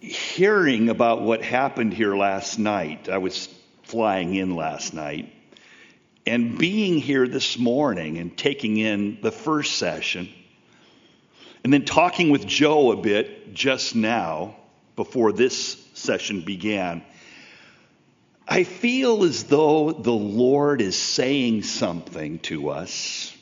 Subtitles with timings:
[0.00, 3.48] hearing about what happened here last night, I was
[3.82, 5.32] flying in last night,
[6.26, 10.28] and being here this morning and taking in the first session,
[11.64, 14.56] and then talking with Joe a bit just now
[14.94, 17.02] before this session began,
[18.46, 23.36] I feel as though the Lord is saying something to us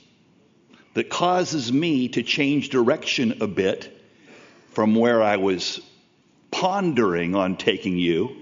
[0.95, 3.93] that causes me to change direction a bit
[4.71, 5.81] from where I was
[6.51, 8.37] pondering on taking you.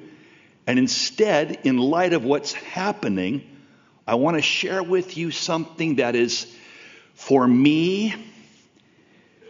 [0.66, 3.42] And instead, in light of what's happening,
[4.06, 6.46] I want to share with you something that is,
[7.14, 8.14] for me,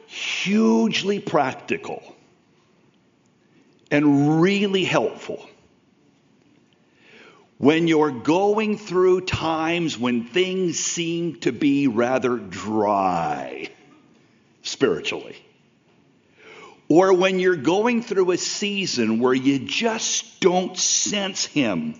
[0.06, 2.02] hugely practical
[3.91, 5.48] and really helpful.
[7.58, 13.70] When you're going through times when things seem to be rather dry
[14.62, 15.36] spiritually
[16.88, 21.98] or when you're going through a season where you just don't sense Him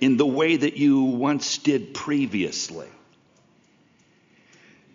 [0.00, 2.88] in the way that you once did previously.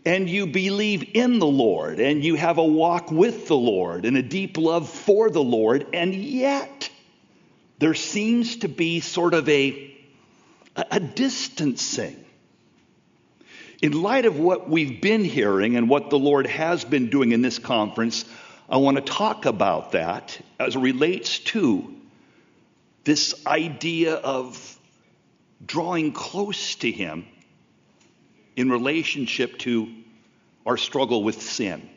[0.05, 4.17] And you believe in the Lord, and you have a walk with the Lord, and
[4.17, 6.89] a deep love for the Lord, and yet
[7.79, 9.95] there seems to be sort of a,
[10.75, 12.25] a distancing.
[13.81, 17.41] In light of what we've been hearing and what the Lord has been doing in
[17.41, 18.25] this conference,
[18.69, 21.95] I want to talk about that as it relates to
[23.03, 24.79] this idea of
[25.65, 27.25] drawing close to Him
[28.55, 29.91] in relationship to
[30.67, 31.89] our struggle with sin.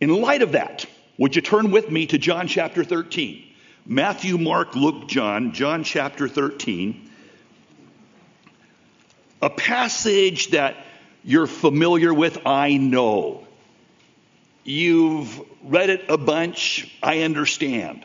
[0.00, 0.86] In light of that,
[1.18, 3.44] would you turn with me to John chapter 13?
[3.86, 7.10] Matthew, Mark, Luke, John, John chapter 13.
[9.42, 10.76] A passage that
[11.24, 13.43] you're familiar with, I know.
[14.64, 18.04] You've read it a bunch, I understand.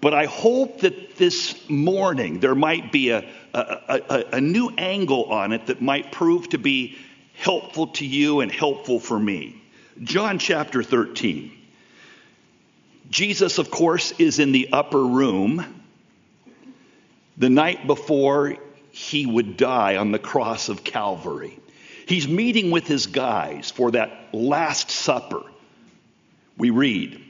[0.00, 5.24] But I hope that this morning there might be a, a, a, a, new angle
[5.24, 6.96] on it that might prove to be
[7.34, 9.60] helpful to you and helpful for me.
[10.02, 11.52] John chapter 13.
[13.10, 15.64] Jesus, of course, is in the upper room
[17.36, 18.56] the night before
[18.90, 21.58] he would die on the cross of Calvary.
[22.06, 25.42] He's meeting with his guys for that Last Supper
[26.58, 27.20] we read,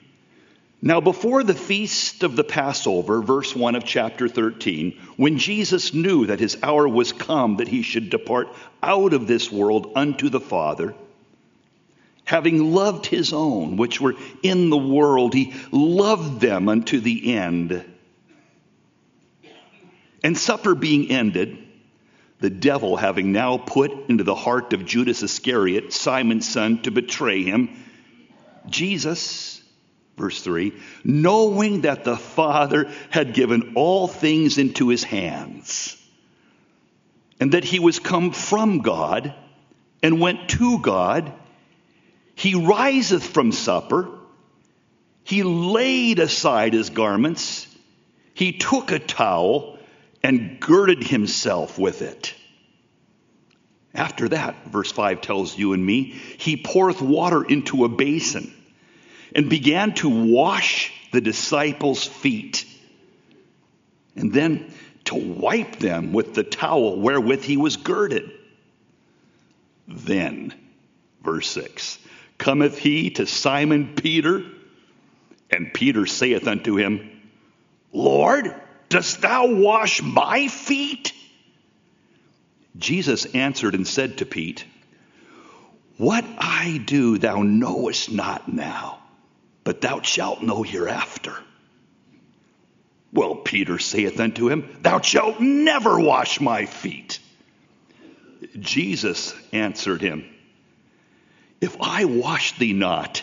[0.80, 6.26] Now, before the feast of the Passover, verse 1 of chapter 13, when Jesus knew
[6.26, 8.48] that his hour was come that he should depart
[8.82, 10.94] out of this world unto the Father,
[12.24, 17.84] having loved his own which were in the world, he loved them unto the end.
[20.24, 21.58] And supper being ended,
[22.40, 27.42] the devil having now put into the heart of Judas Iscariot, Simon's son, to betray
[27.42, 27.70] him,
[28.70, 29.62] Jesus,
[30.16, 30.72] verse 3,
[31.04, 35.96] knowing that the Father had given all things into his hands,
[37.40, 39.34] and that he was come from God
[40.02, 41.32] and went to God,
[42.34, 44.08] he riseth from supper.
[45.24, 47.66] He laid aside his garments.
[48.34, 49.78] He took a towel
[50.22, 52.34] and girded himself with it.
[53.94, 58.52] After that, verse 5 tells you and me, he poureth water into a basin
[59.34, 62.66] and began to wash the disciples' feet,
[64.16, 64.72] and then
[65.04, 68.30] to wipe them with the towel wherewith he was girded.
[69.86, 70.54] Then,
[71.22, 71.98] verse 6
[72.36, 74.44] cometh he to Simon Peter,
[75.50, 77.10] and Peter saith unto him,
[77.92, 78.54] Lord,
[78.88, 81.12] dost thou wash my feet?
[82.76, 84.64] Jesus answered and said to Pete,
[85.96, 89.00] What I do thou knowest not now
[89.68, 91.36] but thou shalt know hereafter.
[93.12, 97.20] Well, Peter saith unto him, Thou shalt never wash my feet.
[98.58, 100.24] Jesus answered him,
[101.60, 103.22] If I wash thee not,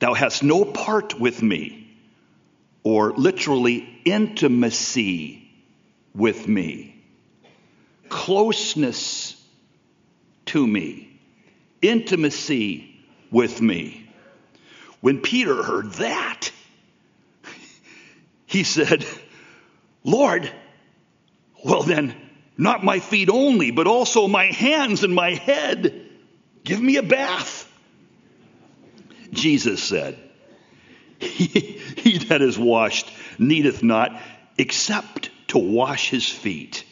[0.00, 1.96] thou hast no part with me,
[2.82, 5.48] or literally intimacy
[6.16, 7.00] with me,
[8.08, 9.40] closeness
[10.46, 11.16] to me,
[11.80, 13.00] intimacy
[13.30, 13.99] with me.
[15.00, 16.50] When Peter heard that,
[18.46, 19.06] he said,
[20.04, 20.50] Lord,
[21.64, 22.14] well then,
[22.56, 26.08] not my feet only, but also my hands and my head.
[26.64, 27.66] Give me a bath.
[29.32, 30.18] Jesus said,
[31.18, 31.46] he,
[31.96, 34.20] he that is washed needeth not
[34.58, 36.84] except to wash his feet,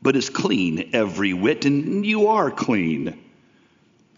[0.00, 3.18] but is clean every whit, and you are clean.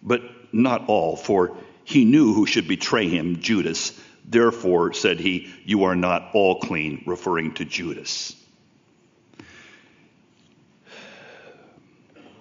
[0.02, 0.22] But
[0.52, 3.98] not all, for he knew who should betray him, Judas.
[4.24, 8.34] Therefore, said he, You are not all clean, referring to Judas.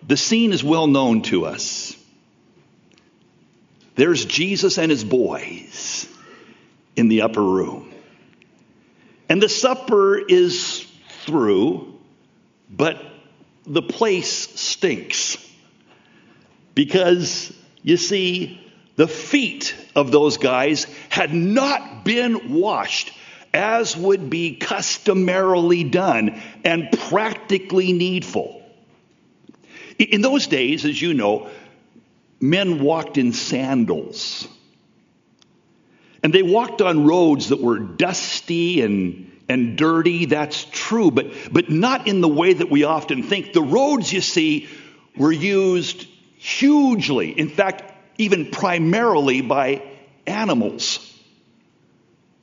[0.07, 1.95] The scene is well known to us.
[3.95, 6.07] There's Jesus and his boys
[6.95, 7.93] in the upper room.
[9.29, 10.85] And the supper is
[11.25, 11.99] through,
[12.69, 13.01] but
[13.65, 15.37] the place stinks.
[16.75, 18.62] Because, you see,
[18.95, 23.13] the feet of those guys had not been washed
[23.53, 28.61] as would be customarily done and practically needful.
[29.99, 31.49] In those days, as you know,
[32.41, 34.47] men walked in sandals.
[36.23, 41.69] And they walked on roads that were dusty and, and dirty, that's true, but, but
[41.69, 43.53] not in the way that we often think.
[43.53, 44.67] The roads, you see,
[45.15, 46.07] were used
[46.37, 49.83] hugely, in fact, even primarily by
[50.25, 51.09] animals.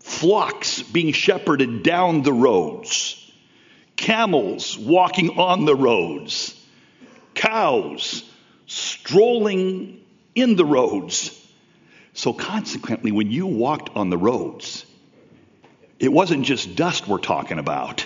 [0.01, 3.33] Flocks being shepherded down the roads,
[3.97, 6.55] camels walking on the roads,
[7.35, 8.25] cows
[8.67, 10.01] strolling
[10.35, 11.37] in the roads.
[12.13, 14.85] So, consequently, when you walked on the roads,
[15.99, 18.05] it wasn't just dust we're talking about.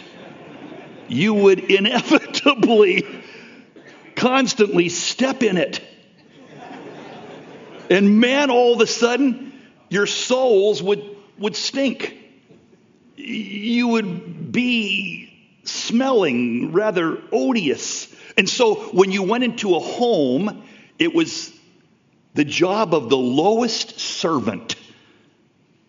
[1.09, 3.07] You would inevitably,
[4.15, 5.81] constantly step in it.
[7.91, 9.53] And man, all of a sudden,
[9.89, 11.05] your souls would,
[11.39, 12.17] would stink.
[13.17, 15.31] You would be
[15.65, 18.15] smelling rather odious.
[18.37, 20.65] And so when you went into a home,
[20.99, 21.53] it was
[22.35, 24.77] the job of the lowest servant,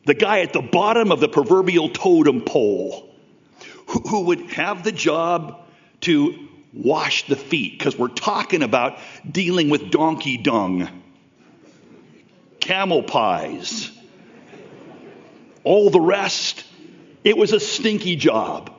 [0.06, 3.10] the guy at the bottom of the proverbial totem pole,
[3.88, 5.66] who, who would have the job
[6.02, 9.00] to wash the feet, because we're talking about
[9.30, 10.88] dealing with donkey dung,
[12.66, 13.92] camel pies,
[15.64, 16.64] all the rest.
[17.24, 18.72] It was a stinky job.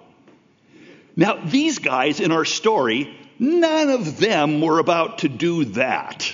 [1.16, 6.32] Now, these guys in our story None of them were about to do that.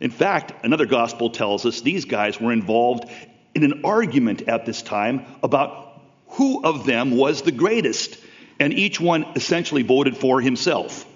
[0.00, 3.08] In fact, another gospel tells us these guys were involved
[3.54, 8.18] in an argument at this time about who of them was the greatest,
[8.58, 11.06] and each one essentially voted for himself.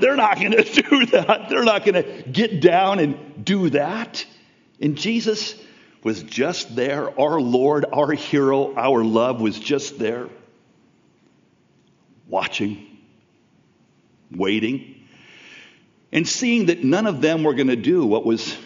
[0.00, 1.50] They're not going to do that.
[1.50, 4.24] They're not going to get down and do that.
[4.82, 5.54] And Jesus
[6.04, 7.18] was just there.
[7.18, 10.28] Our Lord, our hero, our love was just there,
[12.28, 12.88] watching
[14.36, 15.06] waiting,
[16.10, 18.56] and seeing that none of them were going to do what was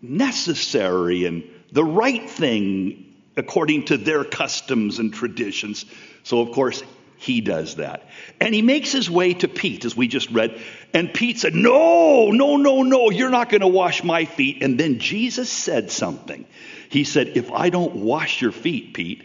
[0.00, 5.84] necessary and the right thing according to their customs and traditions.
[6.22, 6.82] So, of course,
[7.18, 8.08] he does that.
[8.40, 10.60] And he makes his way to Pete, as we just read.
[10.94, 14.62] And Pete said, No, no, no, no, you're not going to wash my feet.
[14.62, 16.46] And then Jesus said something.
[16.90, 19.24] He said, If I don't wash your feet, Pete,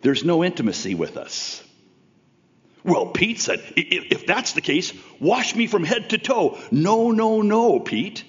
[0.00, 1.62] there's no intimacy with us.
[2.82, 6.58] Well, Pete said, if that's the case, wash me from head to toe.
[6.70, 8.24] No, no, no, Pete.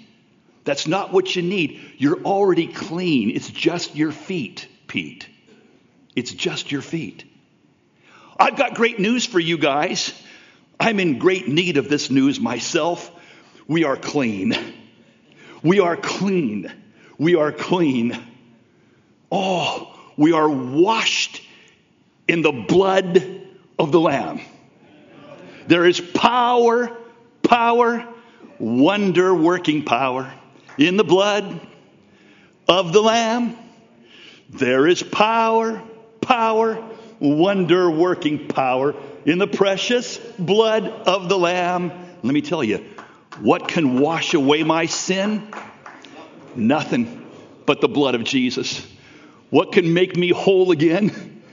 [0.65, 1.93] That's not what you need.
[1.97, 3.31] You're already clean.
[3.31, 5.29] It's just your feet, Pete.
[6.15, 7.30] It's just your feet.
[8.41, 10.19] I've got great news for you guys.
[10.79, 13.11] I'm in great need of this news myself.
[13.67, 14.55] We are clean.
[15.61, 16.71] We are clean.
[17.19, 18.19] We are clean.
[19.31, 21.43] Oh, we are washed
[22.27, 23.23] in the blood
[23.77, 24.41] of the Lamb.
[25.67, 26.97] There is power,
[27.43, 28.07] power,
[28.57, 30.33] wonder working power
[30.79, 31.61] in the blood
[32.67, 33.55] of the Lamb.
[34.49, 35.83] There is power,
[36.21, 36.83] power,
[37.21, 41.91] wonder working power in the precious blood of the Lamb.
[42.23, 42.83] Let me tell you,
[43.39, 45.53] what can wash away my sin?
[46.55, 47.25] Nothing
[47.65, 48.85] but the blood of Jesus.
[49.51, 51.43] What can make me whole again?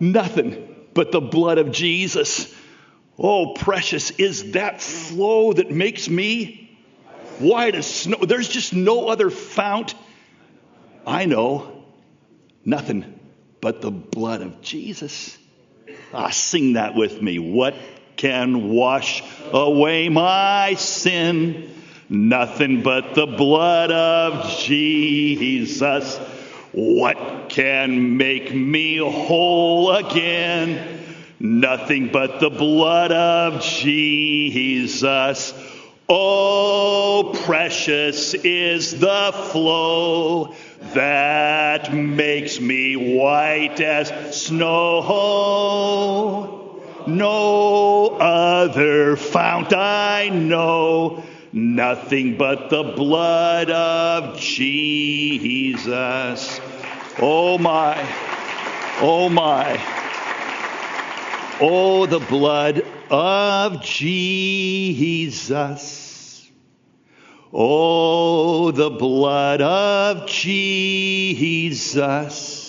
[0.00, 2.52] Nothing but the blood of Jesus.
[3.16, 6.76] Oh, precious is that flow that makes me
[7.38, 8.18] white as snow.
[8.18, 9.94] There's just no other fount.
[11.06, 11.84] I know
[12.64, 13.20] nothing
[13.62, 15.38] but the blood of Jesus.
[16.12, 17.38] Ah, sing that with me.
[17.38, 17.74] What
[18.16, 21.72] can wash away my sin?
[22.08, 26.18] Nothing but the blood of Jesus.
[26.72, 31.00] What can make me whole again?
[31.38, 35.54] Nothing but the blood of Jesus.
[36.14, 40.54] Oh, precious is the flow
[40.92, 45.08] that makes me white as snow.
[47.06, 55.80] No other fount I know, nothing but the blood of Jesus.
[57.22, 57.96] Oh my,
[59.00, 59.80] oh my,
[61.58, 64.90] oh the blood of Jesus.
[67.52, 72.62] Oh, the blood of Jesus.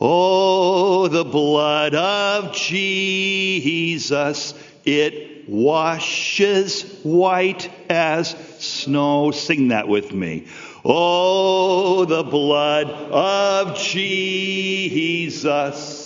[0.00, 4.54] Oh, the blood of Jesus.
[4.84, 9.30] It washes white as snow.
[9.30, 10.46] Sing that with me.
[10.82, 16.04] Oh, the blood of Jesus.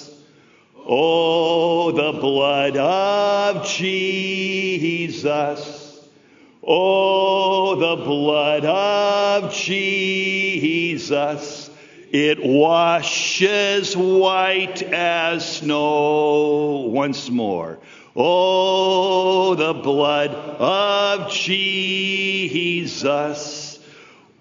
[0.77, 5.70] Oh, the blood of Jesus.
[6.63, 11.71] Oh, the blood of Jesus.
[12.13, 16.89] It washes white as snow.
[16.93, 17.79] Once more.
[18.17, 23.79] Oh, the blood of Jesus.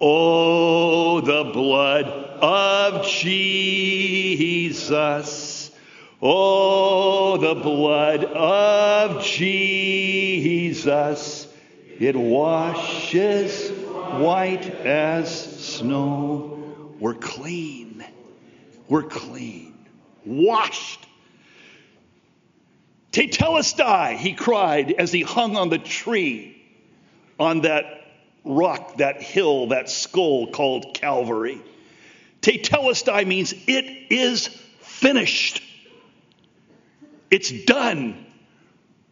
[0.00, 5.70] Oh, the blood of Jesus.
[6.20, 11.39] Oh, the blood of Jesus.
[12.00, 16.94] It washes white as snow.
[16.98, 18.02] We're clean.
[18.88, 19.86] We're clean.
[20.24, 21.06] Washed.
[23.12, 26.64] Tetelestai, he cried as he hung on the tree
[27.38, 27.84] on that
[28.46, 31.60] rock, that hill, that skull called Calvary.
[32.40, 35.62] Tetelestai means it is finished.
[37.30, 38.24] It's done.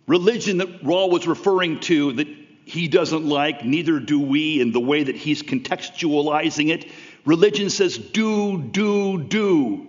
[0.06, 2.37] Religion that Raul was referring to, that
[2.68, 6.86] he doesn't like, neither do we, in the way that he's contextualizing it.
[7.24, 9.86] Religion says, do, do, do.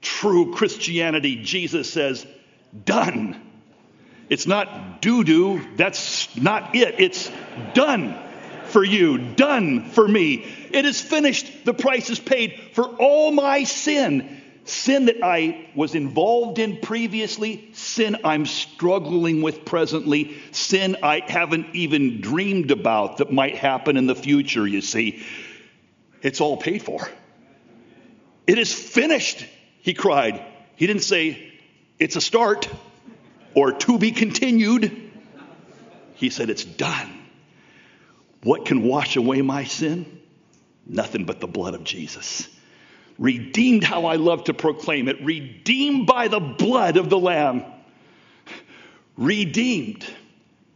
[0.00, 2.24] True Christianity, Jesus says,
[2.84, 3.42] done.
[4.28, 6.94] It's not do do, that's not it.
[6.98, 7.30] It's
[7.74, 8.16] done
[8.66, 10.46] for you, done for me.
[10.70, 11.64] It is finished.
[11.64, 14.40] The price is paid for all my sin.
[14.68, 21.74] Sin that I was involved in previously, sin I'm struggling with presently, sin I haven't
[21.74, 25.24] even dreamed about that might happen in the future, you see.
[26.20, 27.08] It's all paid for.
[28.46, 29.46] It is finished,
[29.80, 30.44] he cried.
[30.76, 31.50] He didn't say,
[31.98, 32.68] it's a start
[33.54, 35.12] or to be continued.
[36.16, 37.10] He said, it's done.
[38.42, 40.20] What can wash away my sin?
[40.84, 42.48] Nothing but the blood of Jesus.
[43.18, 45.22] Redeemed, how I love to proclaim it.
[45.24, 47.64] Redeemed by the blood of the Lamb.
[49.16, 50.06] Redeemed,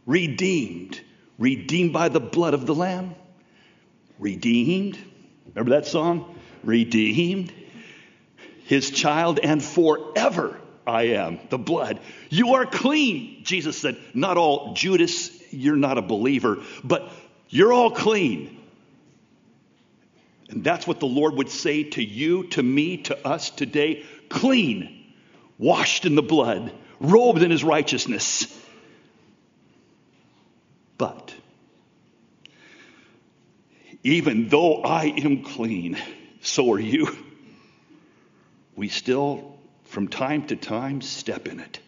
[0.05, 0.99] redeemed,
[1.39, 3.15] redeemed by the blood of the Lamb.
[4.19, 4.97] Redeemed.
[5.47, 6.35] Remember that song?
[6.63, 7.53] Redeemed.
[8.65, 11.39] His child, and forever I am.
[11.49, 11.99] The blood.
[12.29, 13.43] You are clean.
[13.43, 17.09] Jesus said, Not all, Judas, you're not a believer, but
[17.47, 18.62] you're all clean.
[20.53, 25.11] And that's what the Lord would say to you, to me, to us today clean,
[25.57, 28.45] washed in the blood, robed in his righteousness.
[30.99, 31.33] But
[34.03, 35.97] even though I am clean,
[36.41, 37.17] so are you.
[38.75, 41.79] We still, from time to time, step in it.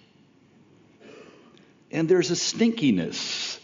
[1.91, 3.59] And there's a stinkiness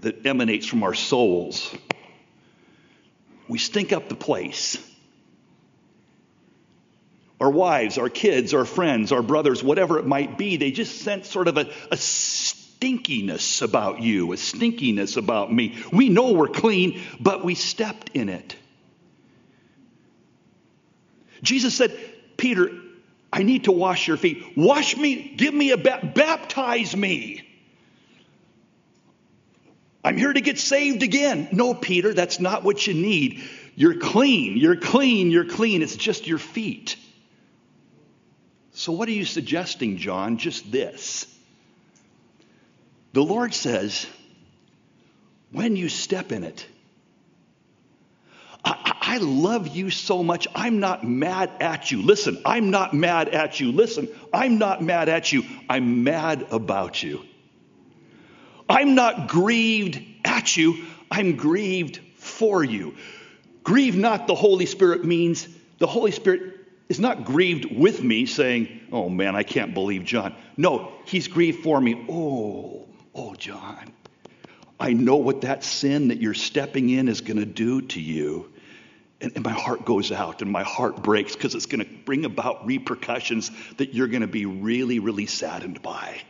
[0.00, 1.76] that emanates from our souls
[3.48, 4.78] we stink up the place.
[7.40, 11.28] Our wives, our kids, our friends, our brothers, whatever it might be, they just sense
[11.28, 15.76] sort of a, a stinkiness about you, a stinkiness about me.
[15.92, 18.56] We know we're clean, but we stepped in it.
[21.42, 21.98] Jesus said,
[22.36, 22.70] Peter,
[23.32, 24.56] I need to wash your feet.
[24.56, 27.42] Wash me, give me a ba- baptize me.
[30.04, 31.48] I'm here to get saved again.
[31.50, 33.42] No, Peter, that's not what you need.
[33.74, 35.82] You're clean, you're clean, you're clean.
[35.82, 36.96] It's just your feet.
[38.72, 40.36] So, what are you suggesting, John?
[40.36, 41.26] Just this.
[43.12, 44.06] The Lord says,
[45.52, 46.66] when you step in it,
[48.64, 50.48] I, I, love you so much.
[50.54, 52.02] I'm not mad at you.
[52.02, 53.70] Listen, I'm not mad at you.
[53.70, 55.44] Listen, I'm not mad at you.
[55.68, 57.22] I'm mad about you.
[58.68, 62.94] I'm not grieved at you, I'm grieved for you.
[63.62, 66.54] Grieve not the Holy Spirit means the Holy Spirit
[66.88, 70.34] is not grieved with me saying, Oh man, I can't believe John.
[70.56, 72.06] No, he's grieved for me.
[72.08, 73.92] Oh, oh, John,
[74.78, 78.50] I know what that sin that you're stepping in is going to do to you.
[79.20, 82.24] And, and, my heart goes out and my heart breaks because it's going to bring
[82.24, 86.20] about repercussions that you're going to be really, really saddened by.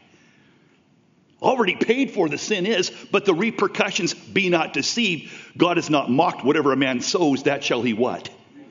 [1.45, 5.31] Already paid for the sin is, but the repercussions be not deceived.
[5.59, 6.43] God is not mocked.
[6.43, 8.31] Whatever a man sows, that shall he what?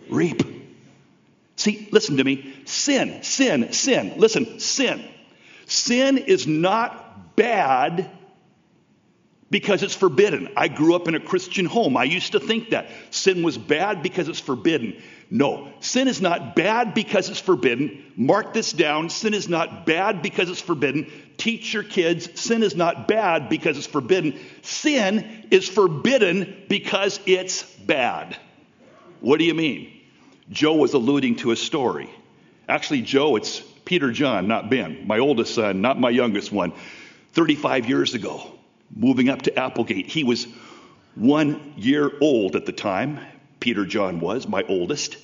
[0.09, 0.41] Reap.
[1.55, 2.51] See, listen to me.
[2.65, 4.13] Sin, sin, sin.
[4.17, 5.07] Listen, sin.
[5.67, 8.09] Sin is not bad
[9.51, 10.49] because it's forbidden.
[10.57, 11.95] I grew up in a Christian home.
[11.95, 14.99] I used to think that sin was bad because it's forbidden.
[15.33, 18.03] No, sin is not bad because it's forbidden.
[18.15, 19.09] Mark this down.
[19.09, 21.11] Sin is not bad because it's forbidden.
[21.37, 24.39] Teach your kids sin is not bad because it's forbidden.
[24.61, 28.37] Sin is forbidden because it's bad.
[29.21, 29.91] What do you mean?
[30.51, 32.11] Joe was alluding to a story.
[32.69, 36.73] Actually, Joe, it's Peter John, not Ben, my oldest son, not my youngest one.
[37.31, 38.51] 35 years ago,
[38.95, 40.05] moving up to Applegate.
[40.05, 40.45] He was
[41.15, 43.19] one year old at the time.
[43.63, 45.15] Peter John was, my oldest.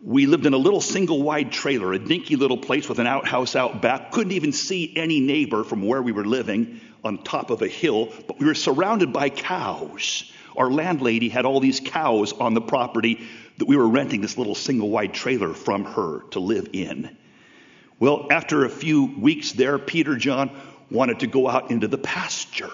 [0.00, 3.56] We lived in a little single wide trailer, a dinky little place with an outhouse
[3.56, 4.12] out back.
[4.12, 8.12] Couldn't even see any neighbor from where we were living on top of a hill,
[8.28, 10.32] but we were surrounded by cows.
[10.56, 13.26] Our landlady had all these cows on the property
[13.58, 17.16] that we were renting this little single wide trailer from her to live in.
[17.98, 20.52] Well, after a few weeks there, Peter John
[20.92, 22.70] wanted to go out into the pasture.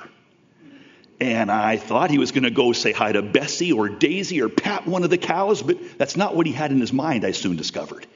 [1.20, 4.48] And I thought he was going to go say hi to Bessie or Daisy or
[4.48, 7.32] pat one of the cows, but that's not what he had in his mind, I
[7.32, 8.06] soon discovered.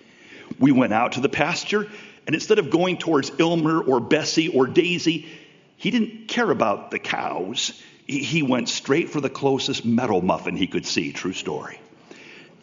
[0.58, 1.87] We went out to the pasture,
[2.26, 5.28] and instead of going towards Elmer or Bessie or Daisy,
[5.76, 7.78] he didn't care about the cows.
[8.06, 11.78] He went straight for the closest meadow muffin he could see, true story.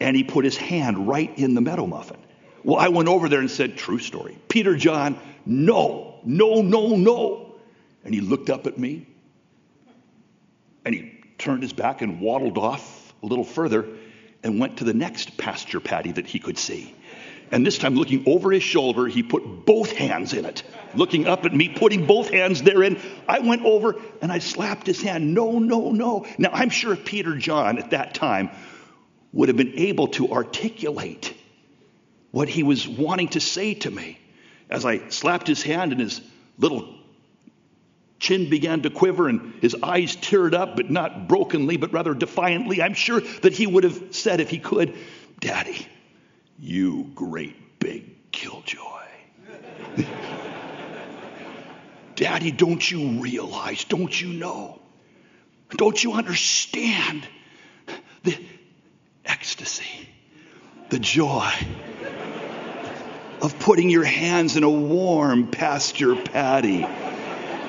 [0.00, 2.18] And he put his hand right in the meadow muffin.
[2.64, 4.36] Well, I went over there and said, True story.
[4.48, 7.54] Peter John, no, no, no, no.
[8.04, 9.06] And he looked up at me
[10.84, 13.86] and he turned his back and waddled off a little further
[14.42, 16.94] and went to the next pasture patty that he could see.
[17.50, 20.62] And this time, looking over his shoulder, he put both hands in it.
[20.94, 25.02] Looking up at me, putting both hands therein, I went over and I slapped his
[25.02, 25.34] hand.
[25.34, 26.26] No, no, no.
[26.38, 28.50] Now, I'm sure Peter John at that time
[29.32, 31.34] would have been able to articulate
[32.30, 34.18] what he was wanting to say to me.
[34.70, 36.22] As I slapped his hand and his
[36.56, 37.01] little
[38.22, 42.80] chin began to quiver and his eyes teared up, but not brokenly, but rather defiantly.
[42.80, 44.94] I'm sure that he would have said, if he could,
[45.40, 45.86] Daddy,
[46.56, 48.78] you great big killjoy.
[52.14, 54.80] Daddy, don't you realize, don't you know,
[55.70, 57.26] don't you understand
[58.22, 58.38] the
[59.24, 60.08] ecstasy,
[60.90, 61.50] the joy
[63.40, 66.86] of putting your hands in a warm pasture patty?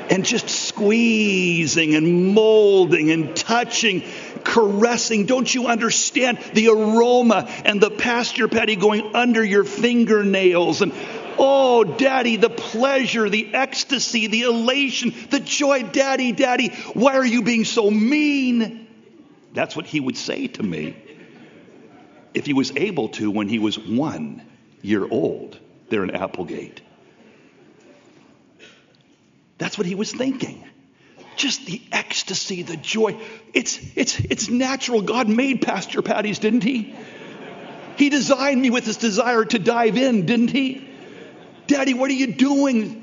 [0.10, 4.04] And just squeezing and molding and touching,
[4.44, 5.26] caressing.
[5.26, 10.94] Don't you understand the aroma and the pasture patty going under your fingernails and
[11.38, 15.84] Oh, daddy, the pleasure, the ecstasy, the elation, the joy.
[15.84, 18.88] Daddy, daddy, why are you being so mean?
[19.54, 20.96] That's what he would say to me
[22.34, 24.42] if he was able to when he was one
[24.82, 26.82] year old there in Applegate.
[29.58, 30.64] That's what he was thinking.
[31.36, 33.20] Just the ecstasy, the joy.
[33.54, 35.02] It's, it's, it's natural.
[35.02, 36.94] God made pasture patties, didn't he?
[37.98, 40.88] He designed me with this desire to dive in, didn't he?
[41.68, 43.00] Daddy, what are you doing?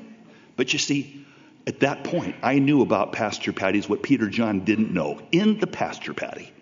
[0.56, 1.24] But you see,
[1.66, 5.20] at that point, I knew about pasture patties what Peter John didn't know.
[5.32, 6.52] In the pasture patty,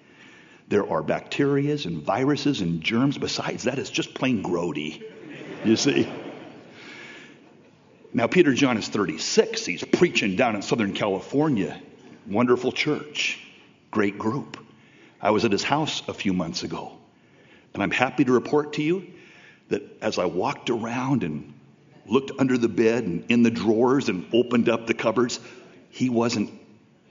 [0.69, 3.19] there are bacterias and viruses and germs.
[3.19, 5.03] Besides that, it's just plain grody.
[5.65, 6.09] You see?
[8.13, 9.67] Now, Peter John is 36.
[9.67, 11.81] He's preaching down in Southern California.
[12.27, 13.39] Wonderful church,
[13.91, 14.57] great group.
[15.21, 16.97] I was at his house a few months ago,
[17.75, 19.07] and I'm happy to report to you
[19.69, 21.53] that as I walked around and
[22.07, 25.41] looked under the bed and in the drawers and opened up the cupboards,
[25.91, 26.51] he wasn't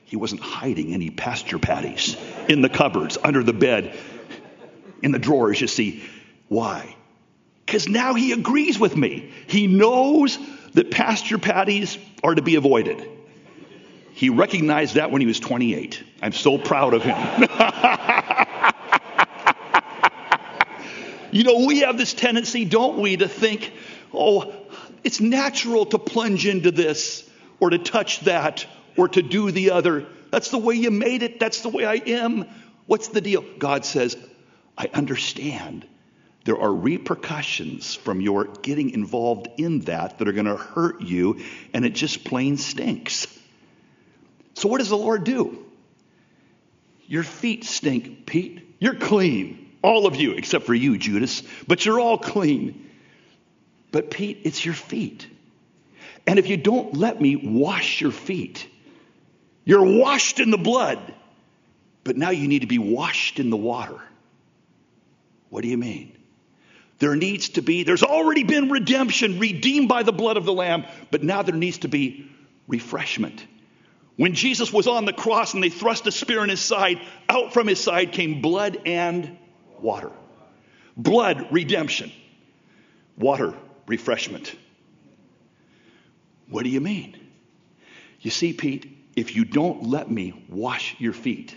[0.05, 2.15] he wasn't hiding any pasture patties
[2.47, 3.93] in the cupboards, under the bed,
[5.03, 6.01] in the drawers, you see.
[6.47, 6.95] Why?
[7.67, 9.30] Because now he agrees with me.
[9.45, 10.39] He knows
[10.73, 13.06] that pasture patties are to be avoided.
[14.13, 16.01] He recognized that when he was 28.
[16.21, 17.17] I'm so proud of him.
[21.32, 23.73] you know, we have this tendency, don't we, to think,
[24.13, 24.56] oh,
[25.03, 30.06] it's natural to plunge into this or to touch that or to do the other.
[30.32, 31.38] That's the way you made it.
[31.38, 32.45] That's the way I am.
[32.86, 33.43] What's the deal?
[33.60, 34.15] God says,
[34.77, 35.86] I understand
[36.47, 41.41] there are repercussions from your getting involved in that that are going to hurt you,
[41.73, 43.27] and it just plain stinks.
[44.53, 45.65] So, what does the Lord do?
[47.05, 48.77] Your feet stink, Pete.
[48.79, 49.75] You're clean.
[49.81, 52.89] All of you, except for you, Judas, but you're all clean.
[53.91, 55.27] But, Pete, it's your feet.
[56.25, 58.69] And if you don't let me wash your feet,
[59.65, 61.13] you're washed in the blood,
[62.05, 63.99] but now you need to be washed in the water.
[65.49, 66.16] What do you mean?
[66.99, 70.86] There needs to be, there's already been redemption, redeemed by the blood of the Lamb,
[71.12, 72.29] but now there needs to be
[72.67, 73.45] refreshment.
[74.15, 77.53] When Jesus was on the cross and they thrust a spear in his side, out
[77.53, 79.38] from his side came blood and
[79.79, 80.12] water.
[80.95, 82.12] Blood, redemption.
[83.15, 83.53] Water,
[83.86, 84.55] refreshment.
[86.49, 87.15] What do you mean?
[88.21, 91.55] You see, Pete, if you don't let me wash your feet,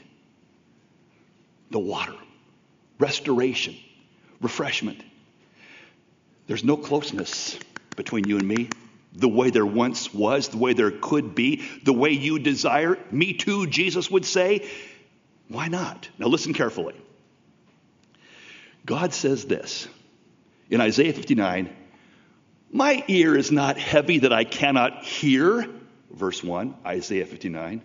[1.70, 2.14] the water,
[2.98, 3.76] restoration,
[4.42, 5.02] refreshment,
[6.50, 7.56] there's no closeness
[7.94, 8.76] between you and me
[9.12, 12.98] the way there once was, the way there could be, the way you desire.
[13.12, 14.68] Me too, Jesus would say.
[15.46, 16.08] Why not?
[16.18, 16.96] Now listen carefully.
[18.84, 19.86] God says this
[20.70, 21.70] in Isaiah 59
[22.72, 25.68] My ear is not heavy that I cannot hear,
[26.12, 27.80] verse 1, Isaiah 59,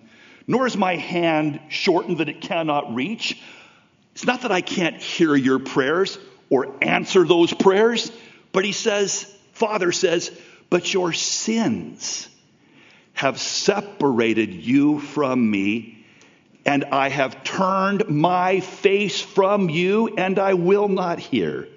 [0.48, 3.40] nor is my hand shortened that it cannot reach.
[4.14, 6.18] It's not that I can't hear your prayers
[6.50, 8.12] or answer those prayers,
[8.56, 10.32] but he says, Father says,
[10.70, 12.30] but your sins
[13.12, 16.06] have separated you from me,
[16.66, 21.68] and I have turned my face from you, and I will not hear.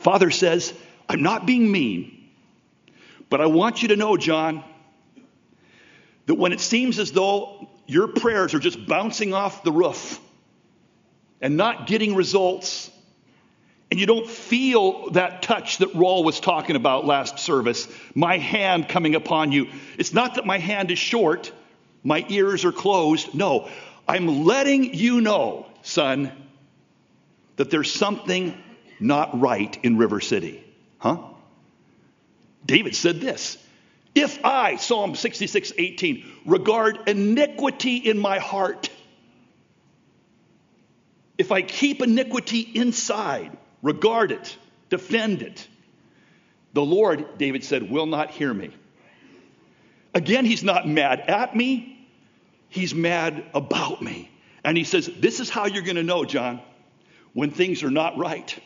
[0.00, 0.74] Father says,
[1.08, 2.28] I'm not being mean,
[3.28, 4.64] but I want you to know, John,
[6.26, 10.20] that when it seems as though your prayers are just bouncing off the roof
[11.40, 12.90] and not getting results,
[13.90, 18.88] and you don't feel that touch that Raul was talking about last service, my hand
[18.88, 19.68] coming upon you.
[19.98, 21.52] It's not that my hand is short,
[22.04, 23.34] my ears are closed.
[23.34, 23.68] No,
[24.06, 26.30] I'm letting you know, son,
[27.56, 28.56] that there's something
[29.00, 30.64] not right in River City.
[30.98, 31.18] Huh?
[32.64, 33.58] David said this
[34.14, 38.88] If I, Psalm 66, 18, regard iniquity in my heart,
[41.38, 44.56] if I keep iniquity inside, regard it,
[44.88, 45.66] defend it.
[46.72, 48.70] The Lord, David said, will not hear me.
[50.14, 52.08] Again, he's not mad at me,
[52.68, 54.30] he's mad about me.
[54.64, 56.60] And he says, This is how you're going to know, John,
[57.32, 58.56] when things are not right.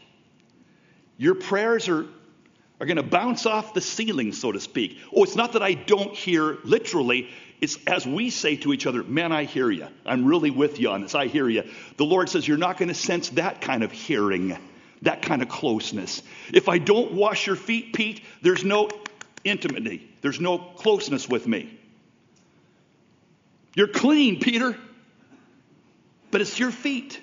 [1.17, 2.07] Your prayers are,
[2.81, 4.99] are going to bounce off the ceiling, so to speak.
[5.15, 7.29] Oh, it's not that I don't hear literally.
[7.61, 9.87] It's as we say to each other, Man, I hear you.
[10.05, 11.15] I'm really with you on this.
[11.15, 11.63] I hear you.
[11.97, 14.57] The Lord says, You're not going to sense that kind of hearing
[15.03, 16.23] that kind of closeness.
[16.53, 18.91] If I don't wash your feet, Pete, there's no
[19.45, 21.79] intimacy, there's no closeness with me.
[23.75, 24.77] You're clean, Peter,
[26.31, 27.21] but it's your feet.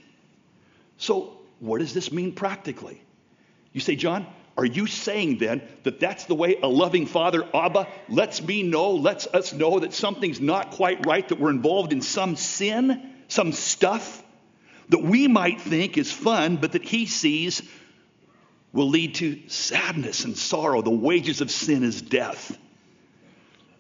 [0.98, 3.02] So, what does this mean practically?
[3.74, 7.88] You say, John, are you saying then that that's the way a loving father, Abba,
[8.10, 12.02] lets me know, lets us know that something's not quite right, that we're involved in
[12.02, 14.21] some sin, some stuff?
[14.92, 17.62] That we might think is fun, but that he sees
[18.74, 20.82] will lead to sadness and sorrow.
[20.82, 22.58] The wages of sin is death.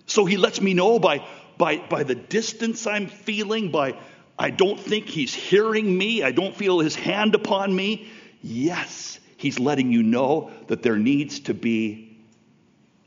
[0.05, 1.25] So he lets me know by,
[1.57, 3.97] by, by the distance I'm feeling, by
[4.39, 8.07] I don't think he's hearing me, I don't feel his hand upon me.
[8.41, 12.17] Yes, he's letting you know that there needs to be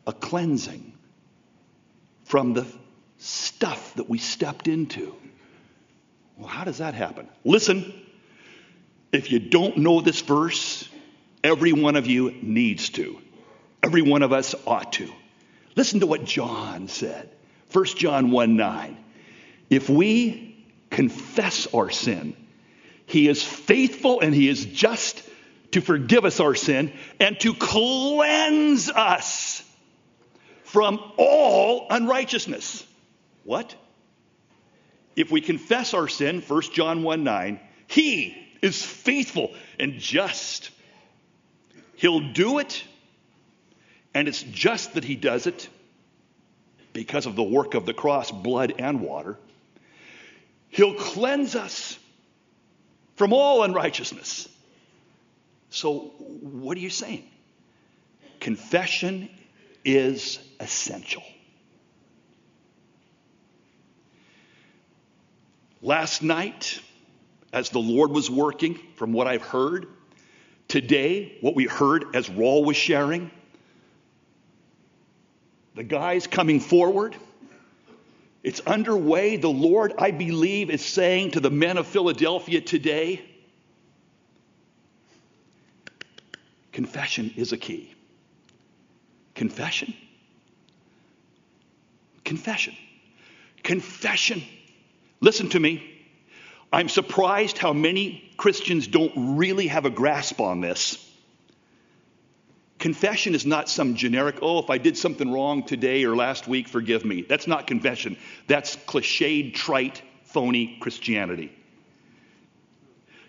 [0.07, 0.93] a cleansing
[2.25, 2.67] from the
[3.17, 5.15] stuff that we stepped into.
[6.37, 7.29] Well, how does that happen?
[7.45, 7.93] Listen,
[9.13, 10.89] if you don't know this verse,
[11.43, 13.21] every one of you needs to.
[13.83, 15.13] Every one of us ought to.
[15.77, 17.31] Listen to what John said.
[17.73, 18.97] 1 John 1 9.
[19.71, 22.37] If we confess our sin,
[23.07, 25.23] he is faithful and he is just
[25.73, 29.63] to forgive us our sin and to cleanse us
[30.65, 32.87] from all unrighteousness.
[33.45, 33.75] What?
[35.17, 40.71] If we confess our sin, 1 John 1 9, He is faithful and just.
[41.97, 42.83] He'll do it,
[44.13, 45.69] and it's just that He does it
[46.93, 49.39] because of the work of the cross, blood and water.
[50.71, 51.99] He'll cleanse us
[53.17, 54.49] from all unrighteousness.
[55.71, 57.25] So, what are you saying?
[58.41, 59.29] Confession
[59.85, 61.23] is essential.
[65.85, 66.81] Last night,
[67.53, 69.87] as the Lord was working, from what I've heard.
[70.67, 73.31] Today, what we heard as Raul was sharing,
[75.75, 77.15] the guys coming forward,
[78.43, 79.37] it's underway.
[79.37, 83.23] The Lord, I believe, is saying to the men of Philadelphia today
[86.73, 87.95] confession is a key.
[89.35, 89.93] Confession.
[92.25, 92.75] Confession.
[93.63, 94.43] Confession.
[95.25, 95.83] Listen to me.
[96.71, 100.99] I'm surprised how many Christians don't really have a grasp on this.
[102.79, 106.69] Confession is not some generic, oh, if I did something wrong today or last week,
[106.69, 107.23] forgive me.
[107.23, 108.19] That's not confession.
[108.49, 111.51] That's cliched, trite, phony Christianity.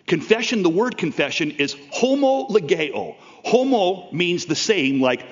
[0.06, 3.16] Confession, the word confession is homologeo.
[3.42, 5.24] Homo means the same, like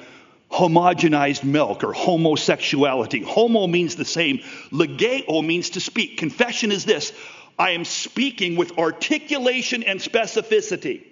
[0.55, 3.23] homogenized milk or homosexuality.
[3.23, 4.38] Homo means the same.
[4.71, 6.19] Legeo means to speak.
[6.19, 7.12] Confession is this
[7.59, 11.05] I am speaking with articulation and specificity.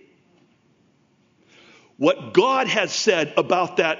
[1.96, 3.98] What God has said about that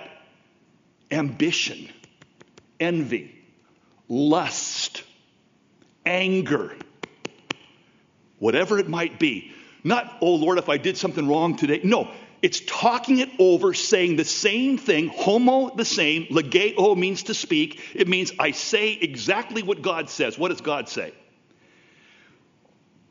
[1.11, 1.89] ambition,
[2.81, 3.35] envy,
[4.09, 5.03] lust,
[6.07, 6.75] anger,
[8.39, 9.53] whatever it might be.
[9.85, 11.81] Not, oh Lord, if I did something wrong today.
[11.83, 12.11] No,
[12.43, 17.81] it's talking it over, saying the same thing, homo the same, legeo means to speak.
[17.95, 20.37] It means I say exactly what God says.
[20.37, 21.15] What does God say?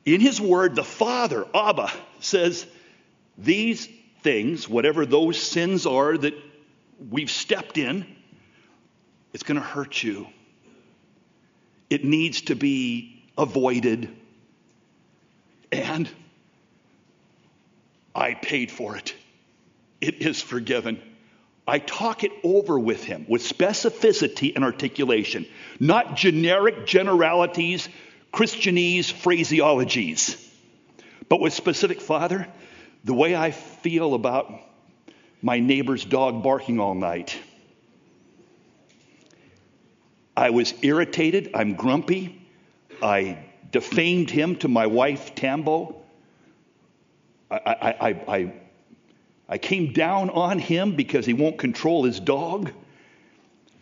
[0.06, 2.65] In His Word, the Father, Abba, says
[3.38, 3.88] these
[4.22, 6.34] things, whatever those sins are that
[7.10, 8.06] we've stepped in,
[9.34, 10.28] it's going to hurt you.
[11.89, 14.13] It needs to be avoided.
[15.72, 16.10] And
[18.13, 19.15] I paid for it.
[20.02, 21.00] It is forgiven.
[21.68, 25.46] I talk it over with him with specificity and articulation,
[25.80, 27.88] not generic generalities,
[28.34, 30.44] Christianese phraseologies,
[31.30, 32.48] but with specific, Father,
[33.04, 34.52] the way I feel about
[35.42, 37.38] my neighbor's dog barking all night.
[40.36, 42.42] I was irritated, I'm grumpy,
[43.02, 43.38] I
[43.72, 46.02] defamed him to my wife, Tambo.
[47.50, 48.54] I, I, I, I,
[49.58, 52.72] came down on him because he won't control his dog.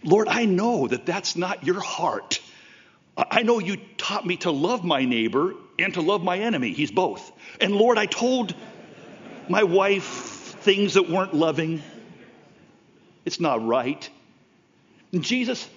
[0.03, 2.41] Lord, I know that that's not your heart.
[3.17, 6.73] I know you taught me to love my neighbor and to love my enemy.
[6.73, 7.31] He's both.
[7.59, 8.55] And Lord, I told
[9.49, 11.81] my wife things that weren't loving.
[13.25, 14.09] It's not right.
[15.11, 15.67] And Jesus,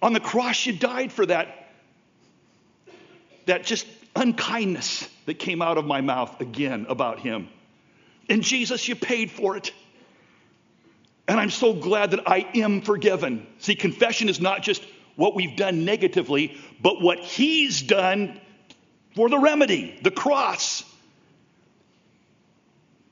[0.00, 1.68] on the cross, you died for that,
[3.46, 7.48] that just unkindness that came out of my mouth again about him.
[8.28, 9.72] And Jesus, you paid for it.
[11.28, 13.46] And I'm so glad that I am forgiven.
[13.58, 14.84] See, confession is not just
[15.16, 18.40] what we've done negatively, but what he's done
[19.14, 20.84] for the remedy, the cross.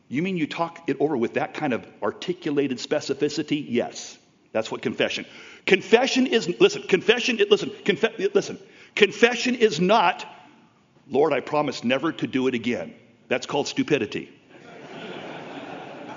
[0.09, 3.65] You mean you talk it over with that kind of articulated specificity?
[3.67, 4.19] Yes.
[4.53, 5.27] That's what confession.
[5.67, 8.59] Confession is listen, confession listen, conf, listen.
[8.95, 10.25] Confession is not
[11.09, 12.95] Lord, I promise never to do it again.
[13.29, 14.33] That's called stupidity.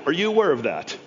[0.08, 0.98] Are you aware of that?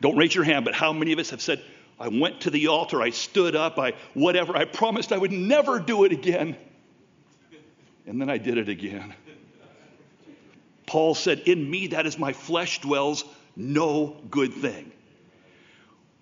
[0.00, 1.60] Don't raise your hand, but how many of us have said,
[1.98, 5.80] I went to the altar, I stood up, I whatever, I promised I would never
[5.80, 6.56] do it again.
[8.06, 9.12] And then I did it again.
[10.86, 13.24] Paul said, In me, that is my flesh dwells
[13.56, 14.92] no good thing.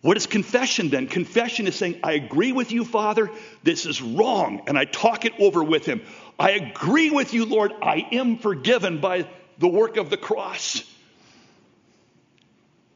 [0.00, 1.06] What is confession then?
[1.06, 3.30] Confession is saying, I agree with you, Father,
[3.62, 6.00] this is wrong, and I talk it over with Him.
[6.38, 9.28] I agree with you, Lord, I am forgiven by
[9.60, 10.82] the work of the cross.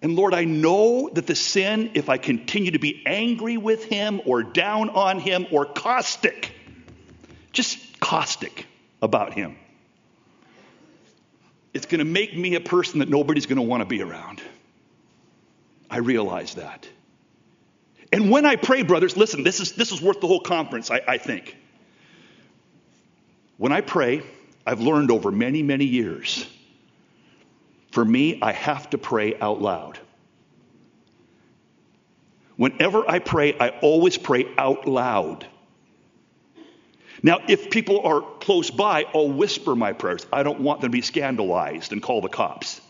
[0.01, 4.21] And Lord, I know that the sin, if I continue to be angry with Him
[4.25, 6.53] or down on Him or caustic,
[7.53, 8.67] just caustic
[9.01, 9.57] about Him,
[11.75, 14.41] it's going to make me a person that nobody's going to want to be around.
[15.91, 16.89] I realize that.
[18.11, 21.03] And when I pray, brothers, listen, this is, this is worth the whole conference, I,
[21.07, 21.57] I think.
[23.59, 24.23] When I pray,
[24.67, 26.47] I've learned over many, many years.
[27.93, 29.99] For me, I have to pray out loud.
[32.57, 35.47] Whenever I pray, I always pray out loud.
[37.23, 40.27] Now, if people are close by, I'll whisper my prayers.
[40.33, 42.81] I don't want them to be scandalized and call the cops.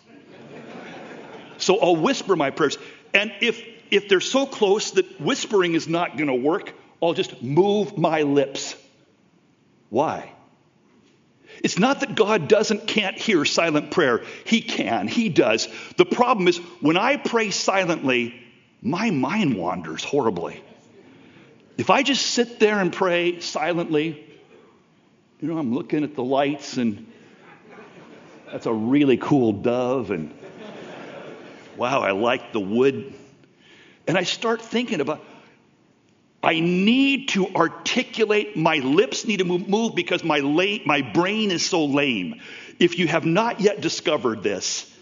[1.57, 2.77] so I'll whisper my prayers.
[3.15, 7.43] And if, if they're so close that whispering is not going to work, I'll just
[7.43, 8.75] move my lips.
[9.89, 10.34] Why?
[11.65, 14.23] It's not that God doesn't can't hear silent prayer.
[14.45, 15.09] He can.
[15.09, 15.67] He does.
[15.97, 18.39] The problem is when I pray silently,
[18.83, 20.63] my mind wanders horribly.
[21.79, 24.23] if I just sit there and pray silently,
[25.41, 27.11] you know, I'm looking at the lights and
[28.53, 30.35] that's a really cool dove and
[31.79, 33.15] wow, I like the wood.
[34.07, 35.25] And I start thinking about
[36.45, 40.41] I need to articulate, my lips need to move because my,
[40.85, 42.41] my brain is so lame.
[42.79, 44.93] If you have not yet discovered this,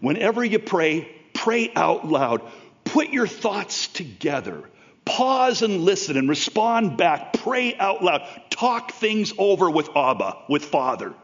[0.00, 2.42] whenever you pray, pray out loud.
[2.84, 4.68] Put your thoughts together.
[5.04, 7.32] Pause and listen and respond back.
[7.32, 8.28] Pray out loud.
[8.50, 11.14] Talk things over with Abba, with Father.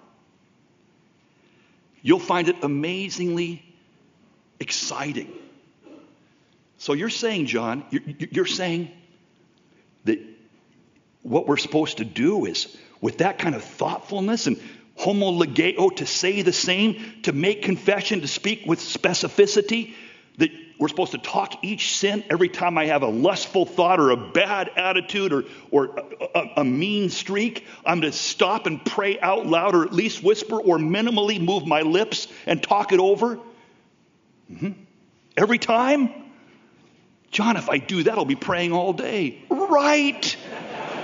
[2.00, 3.62] You'll find it amazingly
[4.58, 5.32] exciting.
[6.78, 8.97] So you're saying, Jon, you're saying that
[11.22, 14.60] what we're supposed to do is, with that kind of thoughtfulness and
[14.98, 19.94] homologeo, to say the same, to make confession, to speak with specificity,
[20.38, 24.10] that we're supposed to talk each sin every time I have a lustful thought or
[24.10, 27.66] a bad attitude or, or a, a, a mean streak.
[27.84, 31.82] I'm to stop and pray out loud or at least whisper or minimally move my
[31.82, 33.40] lips and talk it over.
[34.50, 34.70] Mm-hmm.
[35.36, 36.10] Every time?
[37.30, 39.42] Jon, if I do that, I'll be praying all day.
[39.50, 40.36] Right.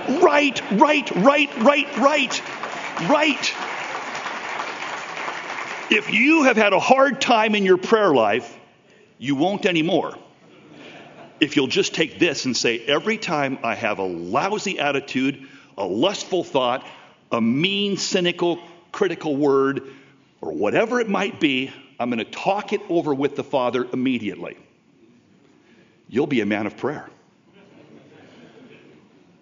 [0.07, 2.41] Right, right, right, right, right,
[3.09, 3.53] right.
[5.89, 8.57] If you have had a hard time in your prayer life,
[9.17, 10.17] you won't anymore.
[11.39, 15.85] If you'll just take this and say, every time I have a lousy attitude, a
[15.85, 16.85] lustful thought,
[17.31, 18.59] a mean, cynical,
[18.91, 19.83] critical word,
[20.41, 24.57] or whatever it might be, I'm going to talk it over with the Father immediately.
[26.07, 27.09] You'll be a man of prayer.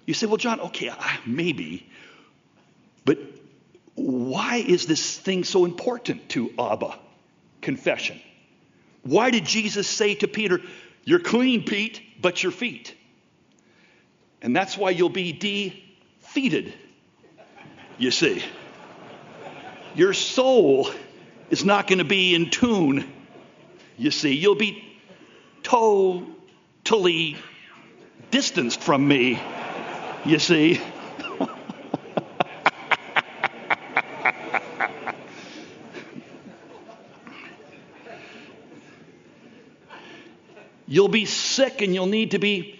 [0.05, 0.91] You say, well, Jon, okay,
[1.25, 1.89] maybe,
[3.05, 3.19] but
[3.95, 6.97] why is this thing so important to Abba?
[7.61, 8.19] Confession.
[9.03, 10.61] Why did Jesus say to Peter,
[11.05, 12.95] You're clean, Pete, but your feet?
[14.41, 16.73] And that's why you'll be defeated,
[17.97, 18.43] you see.
[19.95, 20.89] Your soul
[21.49, 23.09] is not going to be in tune,
[23.97, 24.33] you see.
[24.33, 24.83] You'll be
[25.63, 27.37] totally
[28.31, 29.39] distanced from me,
[30.25, 30.81] you see.
[40.87, 42.79] You'll be sick and you'll need to be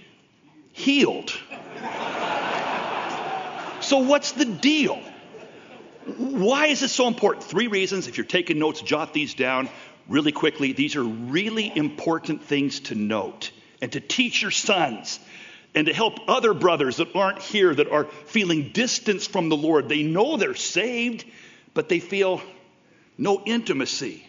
[0.72, 1.32] healed.
[3.82, 5.02] so, what's the deal?
[6.18, 7.46] Why is this so important?
[7.46, 8.08] Three reasons.
[8.08, 9.68] If you're taking notes, jot these down
[10.08, 10.74] really quickly.
[10.74, 13.52] These are really important things to note
[13.82, 15.20] and to teach your sons
[15.76, 19.90] and to help other brothers that aren't here that are feeling distance from the Lord.
[19.90, 21.26] They know they're saved,
[21.74, 22.42] but they feel
[23.18, 24.26] no intimacy.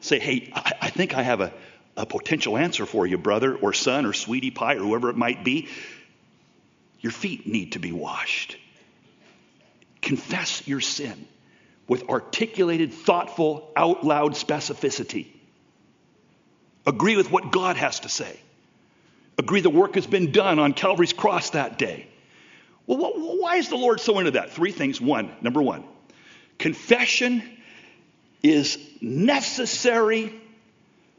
[0.00, 1.52] Say, hey, I, I think I have a,
[1.96, 5.44] a potential answer for you, brother or son or sweetie pie or whoever it might
[5.44, 5.68] be.
[7.00, 8.56] Your feet need to be washed.
[10.00, 11.26] Confess your sin
[11.86, 15.26] with articulated, thoughtful, out loud specificity.
[16.86, 18.38] Agree with what God has to say.
[19.38, 22.08] Agree the work has been done on Calvary's cross that day.
[22.86, 24.50] Well, why is the Lord so into that?
[24.50, 25.00] Three things.
[25.00, 25.84] One, number one,
[26.58, 27.42] confession
[28.42, 30.34] is necessary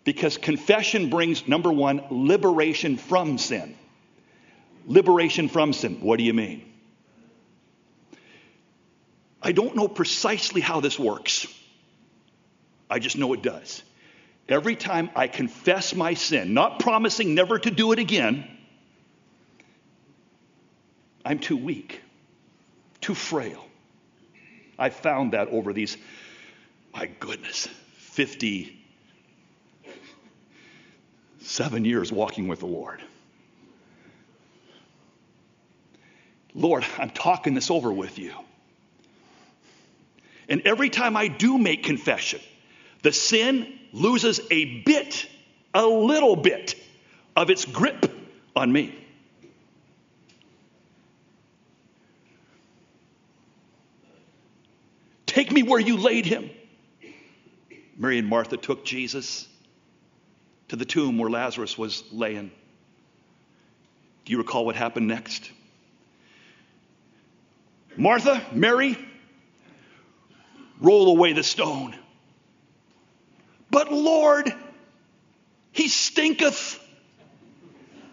[0.04, 3.76] because confession brings, number one, liberation from sin.
[4.86, 6.02] Liberation from sin.
[6.02, 6.66] What do you mean?
[9.42, 11.48] I don't know precisely how this works.
[12.90, 13.84] I just know it does.
[14.50, 18.50] Every time I confess my sin, not promising never to do it again,
[21.24, 22.02] I'm too weak,
[23.00, 23.64] too frail.
[24.78, 25.98] I found that over these,
[26.94, 28.76] my goodness, 50
[31.42, 33.02] seven years walking with the Lord.
[36.54, 38.34] Lord, I'm talking this over with you.
[40.48, 42.40] And every time I do make confession,
[43.02, 45.28] the sin loses a bit,
[45.74, 46.76] a little bit
[47.36, 48.12] of its grip
[48.56, 48.96] on me.
[55.26, 56.50] Take me where you laid him.
[57.96, 59.48] Mary and Martha took Jesus
[60.70, 62.52] to the tomb where Lazarus was laying.
[64.26, 65.50] Do you recall what happened next?
[67.96, 68.98] Martha, Mary,
[70.80, 71.96] roll away the stone.
[73.72, 74.54] But Lord,
[75.72, 76.80] he stinketh.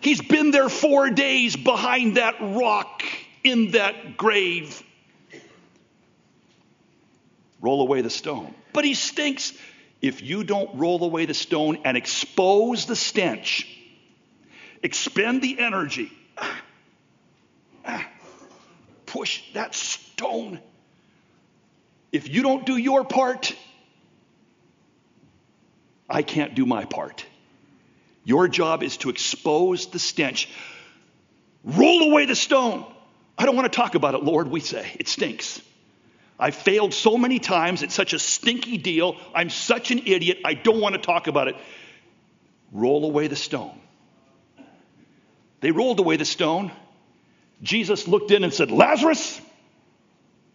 [0.00, 3.02] He's been there four days behind that rock
[3.42, 4.82] in that grave.
[7.60, 8.54] Roll away the stone.
[8.72, 9.52] But he stinks
[10.02, 13.66] if you don't roll away the stone and expose the stench,
[14.82, 16.12] expend the energy,
[19.06, 20.60] push that stone.
[22.12, 23.54] If you don't do your part,
[26.08, 27.24] I can't do my part.
[28.24, 30.48] Your job is to expose the stench.
[31.64, 32.84] Roll away the stone.
[33.38, 34.90] I don't want to talk about it, Lord, we say.
[34.98, 35.60] It stinks.
[36.38, 37.82] I failed so many times.
[37.82, 39.16] It's such a stinky deal.
[39.34, 40.38] I'm such an idiot.
[40.44, 41.56] I don't want to talk about it.
[42.72, 43.78] Roll away the stone.
[45.60, 46.72] They rolled away the stone.
[47.62, 49.40] Jesus looked in and said, Lazarus,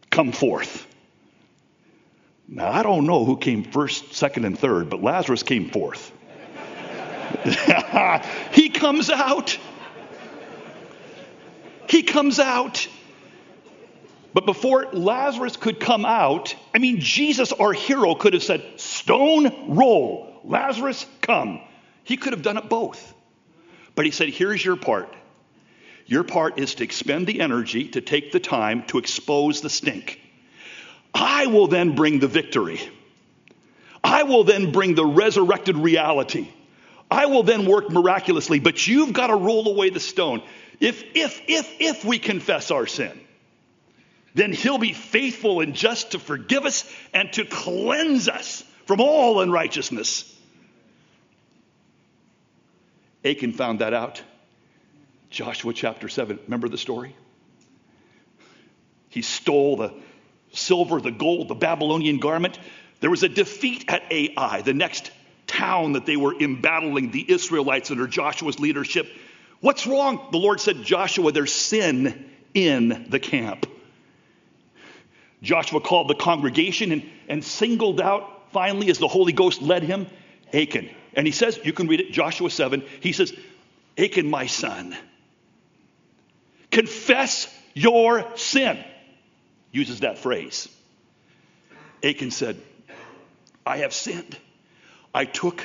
[0.09, 0.85] come forth.
[2.53, 6.11] Now, I don't know who came first, second, and third, but Lazarus came fourth.
[8.51, 9.57] he comes out.
[11.87, 12.89] He comes out.
[14.33, 19.73] But before Lazarus could come out, I mean, Jesus, our hero, could have said, Stone,
[19.73, 20.41] roll.
[20.43, 21.61] Lazarus, come.
[22.03, 23.13] He could have done it both.
[23.95, 25.15] But he said, Here's your part.
[26.05, 30.19] Your part is to expend the energy, to take the time to expose the stink.
[31.13, 32.79] I will then bring the victory.
[34.03, 36.49] I will then bring the resurrected reality.
[37.09, 40.41] I will then work miraculously, but you've got to roll away the stone.
[40.79, 43.19] If, if, if, if we confess our sin,
[44.33, 49.41] then he'll be faithful and just to forgive us and to cleanse us from all
[49.41, 50.27] unrighteousness.
[53.23, 54.21] Achan found that out.
[55.29, 56.39] Joshua chapter 7.
[56.45, 57.15] Remember the story?
[59.09, 59.93] He stole the
[60.51, 62.59] silver, the gold, the Babylonian garment.
[62.99, 65.11] There was a defeat at Ai, the next
[65.47, 69.07] town that they were embattling the Israelites under Joshua's leadership.
[69.59, 70.27] What's wrong?
[70.31, 73.67] The Lord said, Joshua, there's sin in the camp.
[75.41, 80.07] Joshua called the congregation and, and singled out, finally, as the Holy Ghost led him,
[80.53, 80.89] Achan.
[81.13, 82.83] And he says, you can read it, Joshua 7.
[82.99, 83.33] He says,
[83.97, 84.95] Achan, my son,
[86.69, 88.83] confess your sin.
[89.71, 90.67] Uses that phrase.
[92.03, 92.57] Achan said,
[93.65, 94.37] I have sinned.
[95.13, 95.63] I took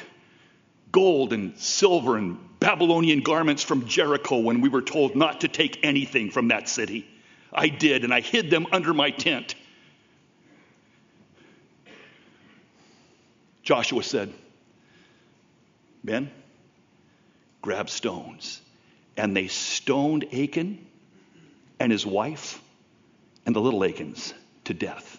[0.92, 5.84] gold and silver and Babylonian garments from Jericho when we were told not to take
[5.84, 7.06] anything from that city.
[7.52, 9.54] I did, and I hid them under my tent.
[13.62, 14.32] Joshua said,
[16.04, 16.30] Men,
[17.62, 18.60] grab stones.
[19.16, 20.86] And they stoned Achan
[21.80, 22.60] and his wife
[23.46, 24.34] and the little Achans
[24.64, 25.18] to death.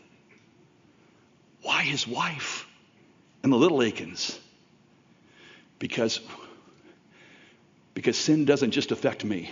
[1.61, 2.67] Why his wife
[3.41, 4.37] and the little Achans?
[5.79, 6.19] Because,
[7.93, 9.49] because sin doesn't just affect me.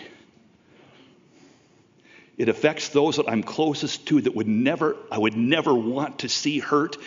[2.37, 6.29] It affects those that I'm closest to that would never, I would never want to
[6.29, 6.97] see hurt.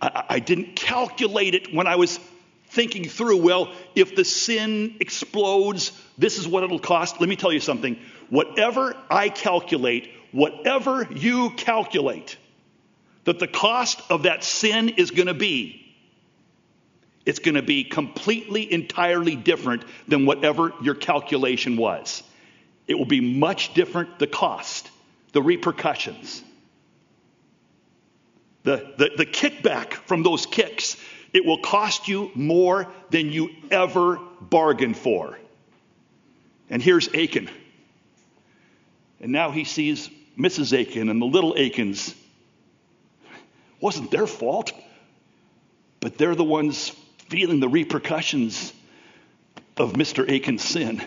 [0.00, 2.18] I, I didn't calculate it when I was
[2.68, 7.20] thinking through, well, if the sin explodes, this is what it'll cost.
[7.20, 7.98] Let me tell you something.
[8.30, 12.36] Whatever I calculate, whatever you calculate
[13.24, 15.94] that the cost of that sin is going to be,
[17.26, 22.22] it's going to be completely, entirely different than whatever your calculation was.
[22.86, 24.90] It will be much different, the cost,
[25.32, 26.42] the repercussions,
[28.62, 30.96] the, the, the kickback from those kicks
[31.32, 35.38] it will cost you more than you ever bargained for.
[36.70, 37.50] And here's Achan.
[39.20, 40.78] And now he sees Mrs.
[40.78, 42.14] Achan and the little Achans.
[43.80, 44.72] Wasn't their fault,
[46.00, 46.90] but they're the ones
[47.28, 48.72] feeling the repercussions
[49.76, 50.28] of Mr.
[50.28, 51.02] Achan's sin.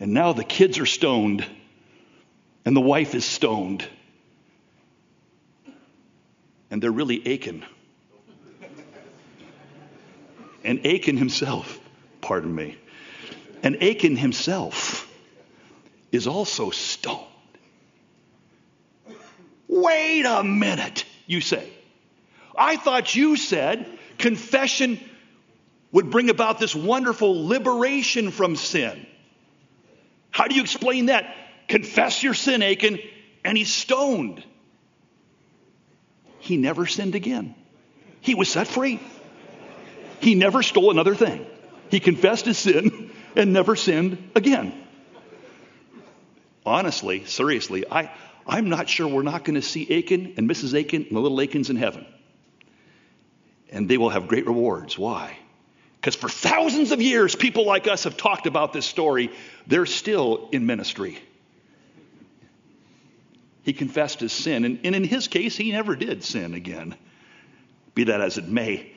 [0.00, 1.46] And now the kids are stoned,
[2.64, 3.86] and the wife is stoned.
[6.70, 7.64] And they're really Aiken.
[10.64, 11.78] and Achan himself,
[12.20, 12.76] pardon me,
[13.62, 15.05] and Achan himself
[16.12, 17.24] is also stoned.
[19.68, 21.68] Wait a minute, you say.
[22.56, 24.98] I thought you said confession
[25.92, 29.06] would bring about this wonderful liberation from sin.
[30.30, 31.34] How do you explain that?
[31.68, 32.98] Confess your sin, Achan,
[33.44, 34.42] and he's stoned.
[36.38, 37.54] He never sinned again.
[38.20, 39.00] He was set free.
[40.20, 41.46] He never stole another thing.
[41.90, 44.85] He confessed his sin and never sinned again.
[46.66, 48.10] Honestly, seriously, I,
[48.46, 50.78] I'm not sure we're not going to see Achan and Mrs.
[50.78, 52.04] Achan and the little Achans in heaven.
[53.70, 54.98] And they will have great rewards.
[54.98, 55.38] Why?
[56.00, 59.30] Because for thousands of years, people like us have talked about this story.
[59.66, 61.18] They're still in ministry.
[63.62, 66.94] He confessed his sin, and, and in his case, he never did sin again.
[67.94, 68.92] Be that as it may,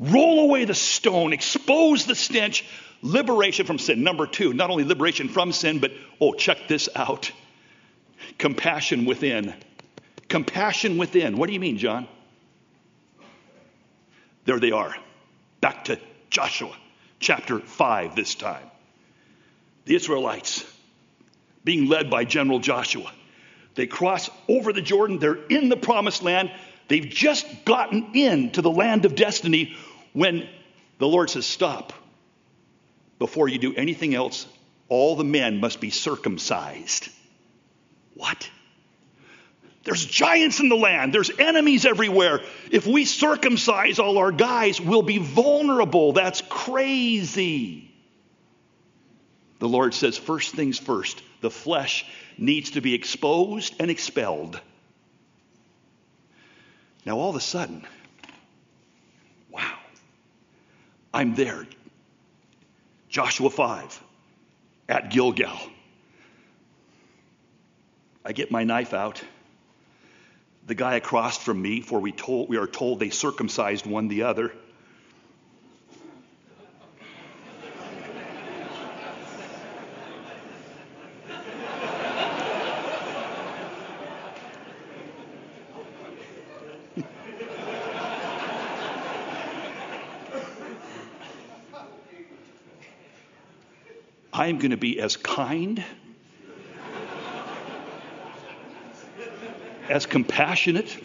[0.00, 2.64] Roll away the stone, expose the stench,
[3.02, 4.02] liberation from sin.
[4.02, 7.32] Number two, not only liberation from sin, but oh, check this out
[8.38, 9.54] Compassion within.
[10.28, 11.36] Compassion within.
[11.36, 12.06] What do you mean, Jon?
[14.44, 14.94] There they are.
[15.60, 15.98] Back to
[16.30, 16.74] Joshua,
[17.18, 18.64] chapter 5 this time.
[19.84, 20.64] The Israelites
[21.64, 23.12] being led by General Joshua.
[23.74, 25.18] They cross over the Jordan.
[25.18, 26.50] They're in the promised land.
[26.88, 29.76] They've just gotten into the land of destiny
[30.12, 30.48] when
[30.98, 31.92] the Lord says, Stop.
[33.20, 34.46] Before you do anything else,
[34.88, 37.10] all the men must be circumcised.
[38.14, 38.50] What?
[39.84, 41.12] There's giants in the land.
[41.12, 42.40] There's enemies everywhere.
[42.70, 46.12] If we circumcise all our guys, we'll be vulnerable.
[46.12, 47.92] That's crazy.
[49.58, 52.06] The Lord says, first things first, the flesh
[52.38, 54.58] needs to be exposed and expelled.
[57.04, 57.86] Now, all of a sudden,
[59.50, 59.78] wow,
[61.12, 61.66] I'm there.
[63.10, 64.02] Joshua 5
[64.88, 65.58] at Gilgal.
[68.24, 69.22] I get my knife out.
[70.66, 74.22] The guy across from me, for we, told, we are told they circumcised one the
[74.22, 74.52] other.
[94.50, 95.80] I am going to be as kind,
[99.88, 100.98] as compassionate,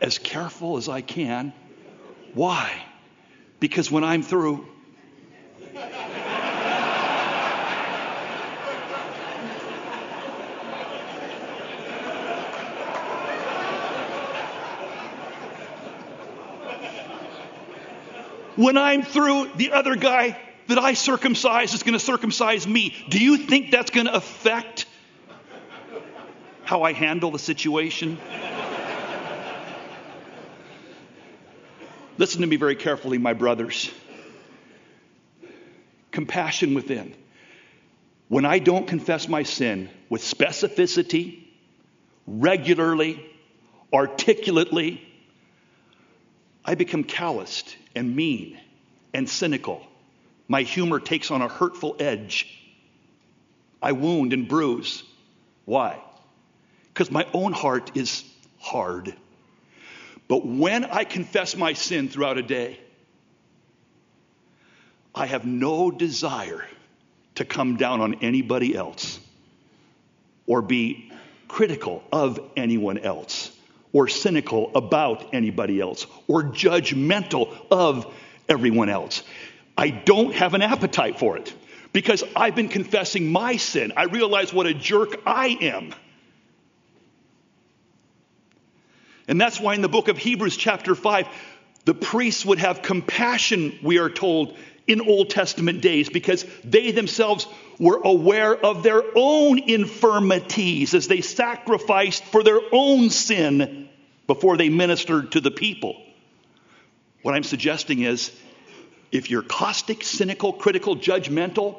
[0.00, 1.52] as careful as I can.
[2.32, 2.72] Why?
[3.60, 4.66] Because when I'm through,
[18.56, 22.94] when I'm through, the other guy that I circumcise is going to circumcise me.
[23.08, 24.86] Do you think that's going to affect
[26.64, 28.18] how I handle the situation?
[32.18, 33.90] Listen to me very carefully, my brothers.
[36.10, 37.14] Compassion within.
[38.28, 41.46] When I don't confess my sin with specificity,
[42.26, 43.24] regularly,
[43.90, 45.02] articulately,
[46.62, 48.60] I become calloused and mean
[49.14, 49.86] and cynical
[50.48, 52.46] my humor takes on a hurtful edge.
[53.80, 55.04] I wound and bruise.
[55.66, 56.00] Why?
[56.92, 58.24] Because my own heart is
[58.58, 59.14] hard.
[60.26, 62.80] But when I confess my sin throughout a day,
[65.14, 66.64] I have no desire
[67.36, 69.20] to come down on anybody else
[70.46, 71.12] or be
[71.46, 73.50] critical of anyone else
[73.92, 78.12] or cynical about anybody else or judgmental of
[78.48, 79.22] everyone else.
[79.78, 81.54] I don't have an appetite for it
[81.92, 83.92] because I've been confessing my sin.
[83.96, 85.94] I realize what a jerk I am.
[89.28, 91.28] And that's why in the book of Hebrews, chapter 5,
[91.84, 94.56] the priests would have compassion, we are told,
[94.88, 97.46] in Old Testament days because they themselves
[97.78, 103.88] were aware of their own infirmities as they sacrificed for their own sin
[104.26, 106.02] before they ministered to the people.
[107.22, 108.32] What I'm suggesting is
[109.10, 111.78] if you're caustic, cynical, critical, judgmental,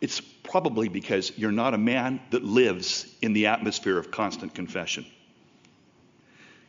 [0.00, 5.06] it's probably because you're not a man that lives in the atmosphere of constant confession.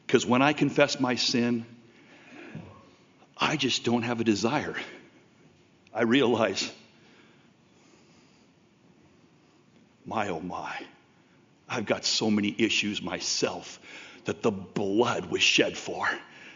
[0.05, 1.65] Because when I confess my sin,
[3.37, 4.75] I just don't have a desire.
[5.93, 6.71] I realize,
[10.05, 10.79] my oh my,
[11.67, 13.79] I've got so many issues myself
[14.25, 16.07] that the blood was shed for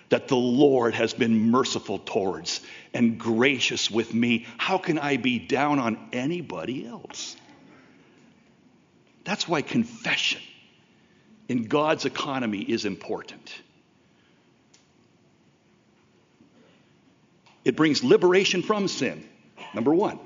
[0.10, 2.62] that the Lord has been merciful towards
[2.94, 4.46] and gracious with me.
[4.58, 7.36] How can I be down on anybody else?
[9.26, 10.42] That's why confession
[11.50, 13.54] in God's economy is important.
[17.66, 19.28] It brings liberation from sin,
[19.74, 20.20] number one.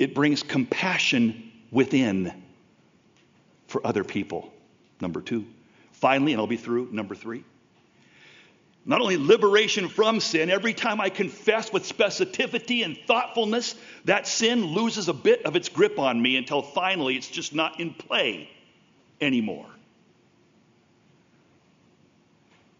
[0.00, 2.32] It brings compassion within
[3.68, 4.52] for other people,
[5.00, 5.46] number two.
[5.92, 7.44] Finally, and I'll be through, number three
[8.86, 13.74] not only liberation from sin, every time I confess with specificity and thoughtfulness,
[14.04, 17.80] that sin loses a bit of its grip on me until finally it's just not
[17.80, 18.50] in play
[19.20, 19.66] anymore.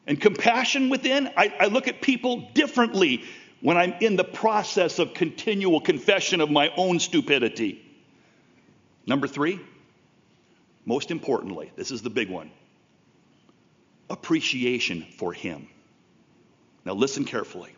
[0.07, 3.25] And compassion within, I, I look at people differently
[3.63, 7.81] when I'm in the process of continual confession of my own stupidity.
[9.07, 9.59] Number three,
[10.85, 12.51] most importantly, this is the big one
[14.11, 15.67] appreciation for Him.
[16.85, 17.71] Now, listen carefully.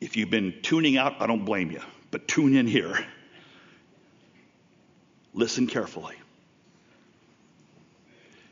[0.00, 3.04] If you've been tuning out, I don't blame you But tune in here.
[5.34, 6.14] Listen carefully.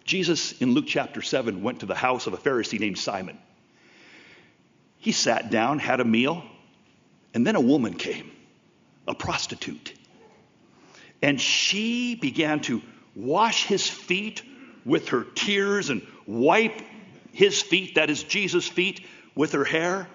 [0.04, 3.38] Jesus in Luke chapter 7 went to the house of a Pharisee named Simon.
[4.98, 6.44] He sat down, had a meal,
[7.34, 8.30] and then a woman came,
[9.08, 9.92] a prostitute.
[11.22, 12.82] And she began to
[13.16, 14.42] wash his feet
[14.84, 16.80] with her tears and wipe
[17.36, 20.08] his feet, that is Jesus' feet, with her hair.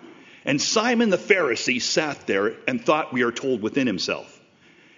[0.44, 4.40] And Simon the Pharisee sat there and thought, we are told within himself,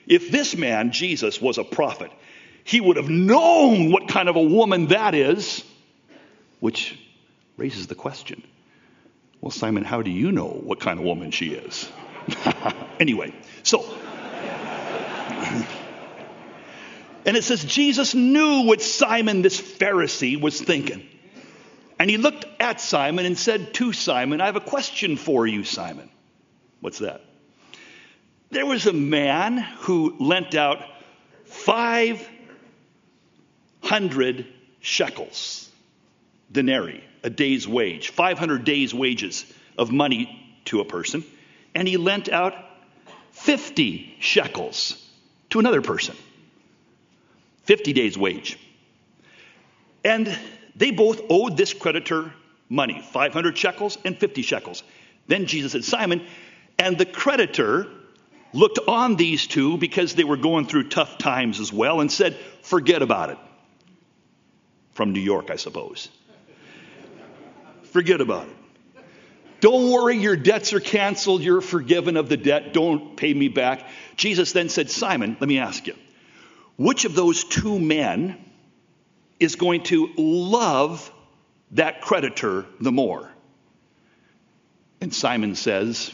[0.07, 2.11] if this man, Jesus, was a prophet,
[2.63, 5.63] he would have known what kind of a woman that is,
[6.61, 6.97] which
[7.57, 8.41] raises the question
[9.41, 11.91] well, Simon, how do you know what kind of woman she is?
[13.01, 13.81] anyway, so.
[17.25, 21.05] and it says Jesus knew what Simon, this Pharisee, was thinking.
[22.03, 25.63] And he looked at Simon and said to Simon, I have a question for you,
[25.63, 26.09] Simon.
[26.81, 27.21] What's that?
[28.51, 30.83] There was a man who lent out
[31.45, 34.45] 500
[34.81, 35.69] shekels,
[36.51, 39.45] denarii, a day's wage, 500 days' wages
[39.77, 41.23] of money to a person,
[41.73, 42.53] and he lent out
[43.31, 45.01] 50 shekels
[45.51, 46.17] to another person.
[47.63, 48.59] 50 days' wage.
[50.03, 50.37] And
[50.75, 52.33] they both owed this creditor
[52.69, 54.83] money 500 shekels and 50 shekels.
[55.27, 56.25] Then Jesus said, Simon,
[56.79, 57.87] and the creditor
[58.51, 62.35] looked on these two because they were going through tough times as well and said,
[62.61, 63.37] Forget about it.
[64.93, 66.09] From New York, I suppose.
[67.83, 68.55] Forget about it.
[69.59, 71.41] Don't worry, your debts are canceled.
[71.41, 72.73] You're forgiven of the debt.
[72.73, 73.87] Don't pay me back.
[74.17, 75.95] Jesus then said, Simon, let me ask you,
[76.75, 78.37] which of those two men
[79.43, 81.11] is going to love
[81.71, 83.29] that creditor the more?
[85.01, 86.11] And Simon says,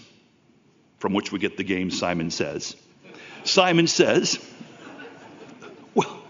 [0.98, 2.76] from which we get the game, Simon says.
[3.44, 4.44] Simon says,
[5.94, 6.24] well,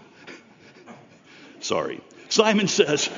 [1.60, 2.00] sorry.
[2.28, 3.08] Simon says,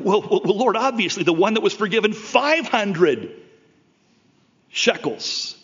[0.00, 3.30] well, well, Lord, obviously the one that was forgiven 500
[4.68, 5.56] shekels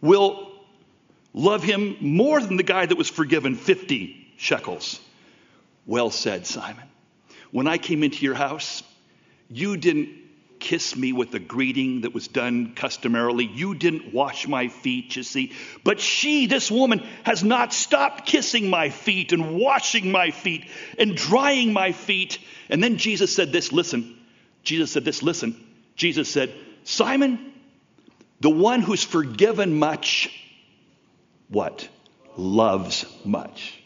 [0.00, 0.52] will
[1.32, 5.00] love him more than the guy that was forgiven 50 shekels.
[5.86, 6.84] Well said, Simon.
[7.52, 8.82] When I came into your house,
[9.48, 10.26] you didn't
[10.58, 13.44] kiss me with a greeting that was done customarily.
[13.44, 15.52] You didn't wash my feet, you see.
[15.84, 20.66] But she, this woman, has not stopped kissing my feet and washing my feet
[20.98, 22.38] and drying my feet.
[22.68, 24.18] And then Jesus said this listen.
[24.62, 25.64] Jesus said this listen.
[25.94, 26.52] Jesus said,
[26.84, 27.52] Simon,
[28.40, 30.30] the one who's forgiven much,
[31.48, 31.88] what?
[32.36, 33.80] Loves much.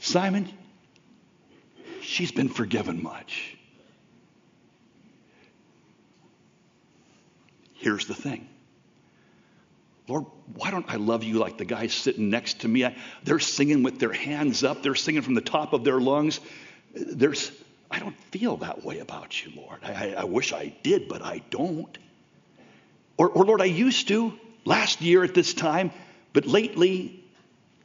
[0.00, 0.48] Simon,
[2.00, 3.56] she's been forgiven much.
[7.74, 8.48] Here's the thing.
[10.08, 10.24] Lord,
[10.54, 12.84] why don't I love you like the guys sitting next to me?
[12.84, 14.82] I, they're singing with their hands up.
[14.82, 16.40] They're singing from the top of their lungs.
[16.94, 17.52] There's,
[17.90, 19.80] I don't feel that way about you, Lord.
[19.84, 21.96] I, I wish I did, but I don't.
[23.16, 24.32] Or, or, Lord, I used to
[24.64, 25.92] last year at this time,
[26.32, 27.22] but lately,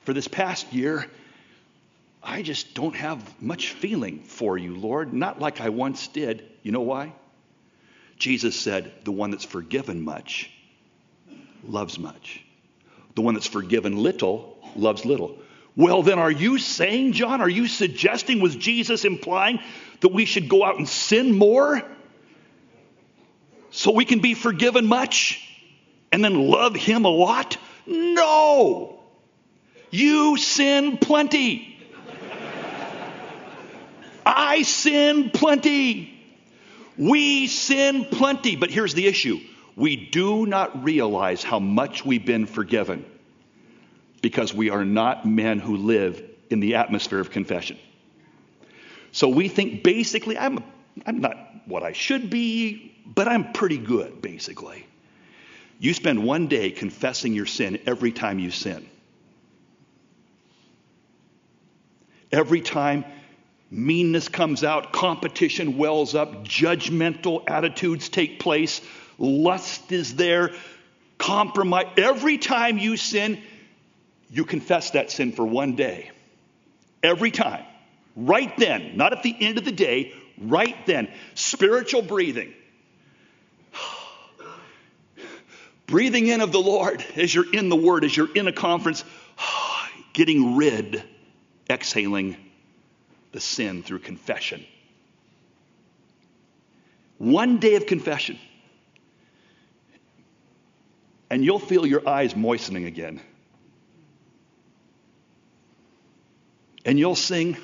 [0.02, 1.06] for this past year,
[2.26, 5.14] I just don't have much feeling for you, Lord.
[5.14, 6.44] Not like I once did.
[6.64, 7.14] You know why?
[8.18, 10.50] Jesus said, The one that's forgiven much
[11.64, 12.44] loves much.
[13.14, 15.38] The one that's forgiven little loves little.
[15.76, 19.60] Well, then, are you saying, Jon, are you suggesting, was Jesus implying
[20.00, 21.84] that we should go out and sin more
[23.70, 25.48] so we can be forgiven much
[26.12, 27.58] and then love Him a lot?
[27.86, 29.00] No!
[29.92, 31.75] You sin plenty.
[34.36, 36.12] I sin plenty.
[36.98, 39.40] We sin plenty, but here's the issue
[39.76, 43.06] we do not realize how much we've been forgiven
[44.22, 47.78] because we are not men who live in the atmosphere of confession.
[49.12, 50.64] So we think basically, I'm,
[51.06, 54.86] I'm not what I should be, but I'm pretty good, basically.
[55.80, 58.88] You spend one day confessing your sin every time you sin.
[62.32, 63.06] Every time
[63.72, 68.82] meanness comes out, competition wells up, judgmental attitudes take place,
[69.18, 70.52] lust is there,
[71.18, 71.88] compromise.
[71.98, 73.42] Every time you sin,
[74.30, 76.12] you confess that sin for one day.
[77.04, 77.64] Every time.
[78.16, 81.10] Right then, not at the end of the day, right then.
[81.34, 82.54] Spiritual breathing.
[85.88, 89.04] breathing in of the Lord as you're in the Word, as you're in a conference,
[90.14, 91.04] getting rid,
[91.70, 92.38] exhaling
[93.36, 94.66] the sin through confession.
[97.20, 98.40] One day of confession.
[101.30, 103.20] and you'll feel your eyes moistening again.
[106.86, 107.58] And you'll sing,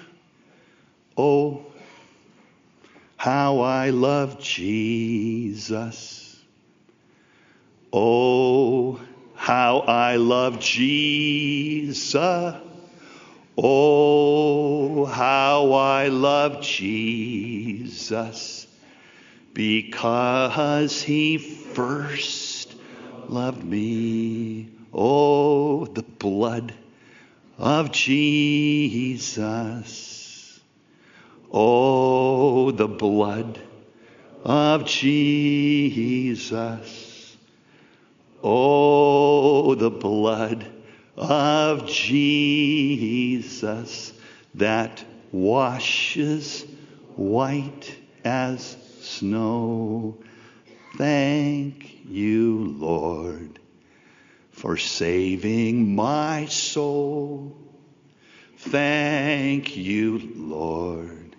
[1.15, 1.65] Oh,
[3.15, 6.37] how I love Jesus.
[7.93, 8.99] Oh,
[9.35, 12.55] how I love Jesus.
[13.57, 18.65] Oh, how I love Jesus
[19.53, 22.73] because he first
[23.27, 24.69] loved me.
[24.93, 26.73] Oh, the blood
[27.57, 29.39] of Jesus.
[31.51, 33.59] Oh, the blood
[34.43, 37.07] of Jesus.
[38.43, 40.70] Oh, the blood
[41.15, 43.51] of Jesus
[44.55, 46.65] that washes
[47.15, 50.17] white as snow.
[50.97, 53.59] Thank you, Lord,
[54.51, 57.55] for saving my soul.
[58.57, 61.35] Thank you, Lord,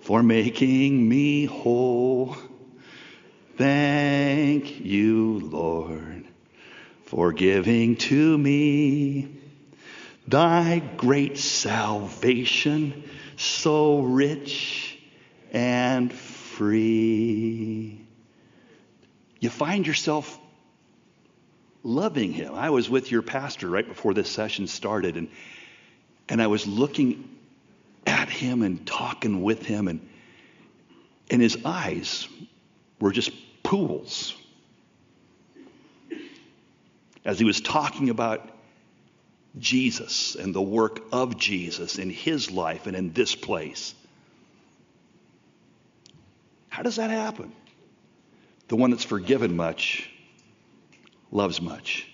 [0.00, 2.36] for making me whole.
[3.56, 6.15] Thank you, Lord,
[7.06, 9.28] for giving to me
[10.26, 13.04] thy great salvation,
[13.36, 14.98] so rich
[15.52, 18.00] and free.
[19.38, 20.36] You find yourself
[21.84, 22.54] loving him.
[22.54, 25.28] I was with your pastor right before this session started, and,
[26.28, 27.28] and I was looking
[28.04, 30.08] at him and talking with him, and,
[31.30, 32.26] and his eyes
[32.98, 33.30] were just
[33.62, 34.34] pools
[37.26, 38.48] as he was talking about
[39.58, 43.94] Jesus and the work of Jesus in his life and in this place.
[46.68, 47.52] How does that happen?
[48.68, 50.08] The one that's forgiven much
[51.32, 52.06] loves much.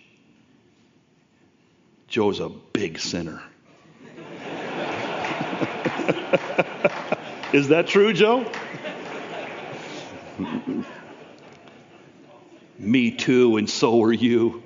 [2.08, 3.42] Joe's a big sinner.
[7.52, 8.50] Is that true, Joe?
[12.78, 14.62] Me too, and so are you.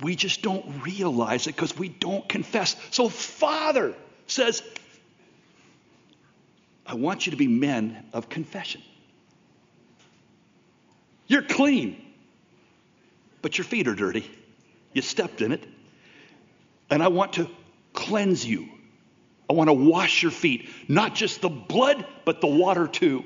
[0.00, 2.76] We just don't realize it because we don't confess.
[2.90, 3.94] So, Father
[4.26, 4.62] says,
[6.86, 8.82] I want you to be men of confession.
[11.26, 12.02] You're clean,
[13.42, 14.30] but your feet are dirty.
[14.92, 15.64] You stepped in it.
[16.90, 17.50] And I want to
[17.92, 18.68] cleanse you.
[19.50, 20.68] I want to wash your feet.
[20.88, 23.24] Not just the blood, but the water too.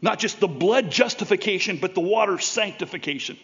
[0.00, 3.36] Not just the blood justification, but the water sanctification.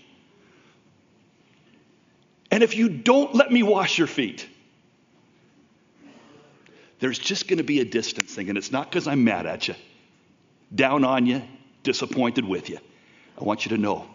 [2.55, 4.49] And if you don't let me wash your feet,
[7.01, 9.75] there's just going to be a distancing, and it's not because I'm mad at you,
[10.73, 11.43] down on you,
[11.83, 12.79] disappointed with you.
[13.37, 14.09] I want you to know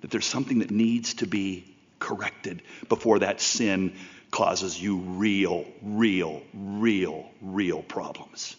[0.00, 3.94] that there's something that needs to be corrected before that sin
[4.30, 8.56] causes you real, real, real, real problems.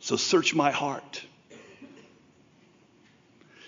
[0.00, 1.24] So search my heart.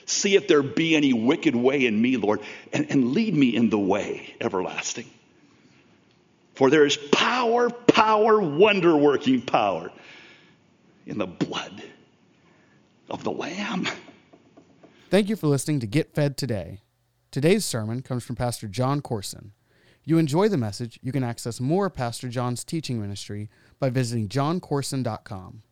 [0.07, 2.41] See if there be any wicked way in me, Lord,
[2.73, 5.11] and, and lead me in the way everlasting.
[6.55, 9.91] For there is power, power, wonder working power
[11.07, 11.83] in the blood
[13.11, 13.89] of the Lamb.
[15.11, 16.81] Thank you for listening to Get Fed Today.
[17.31, 19.53] Today's sermon comes from Pastor Jon Courson.
[20.05, 23.51] You enjoy the message, you can access more of Pastor Jon's teaching ministry
[23.81, 25.63] by visiting joncourson.com.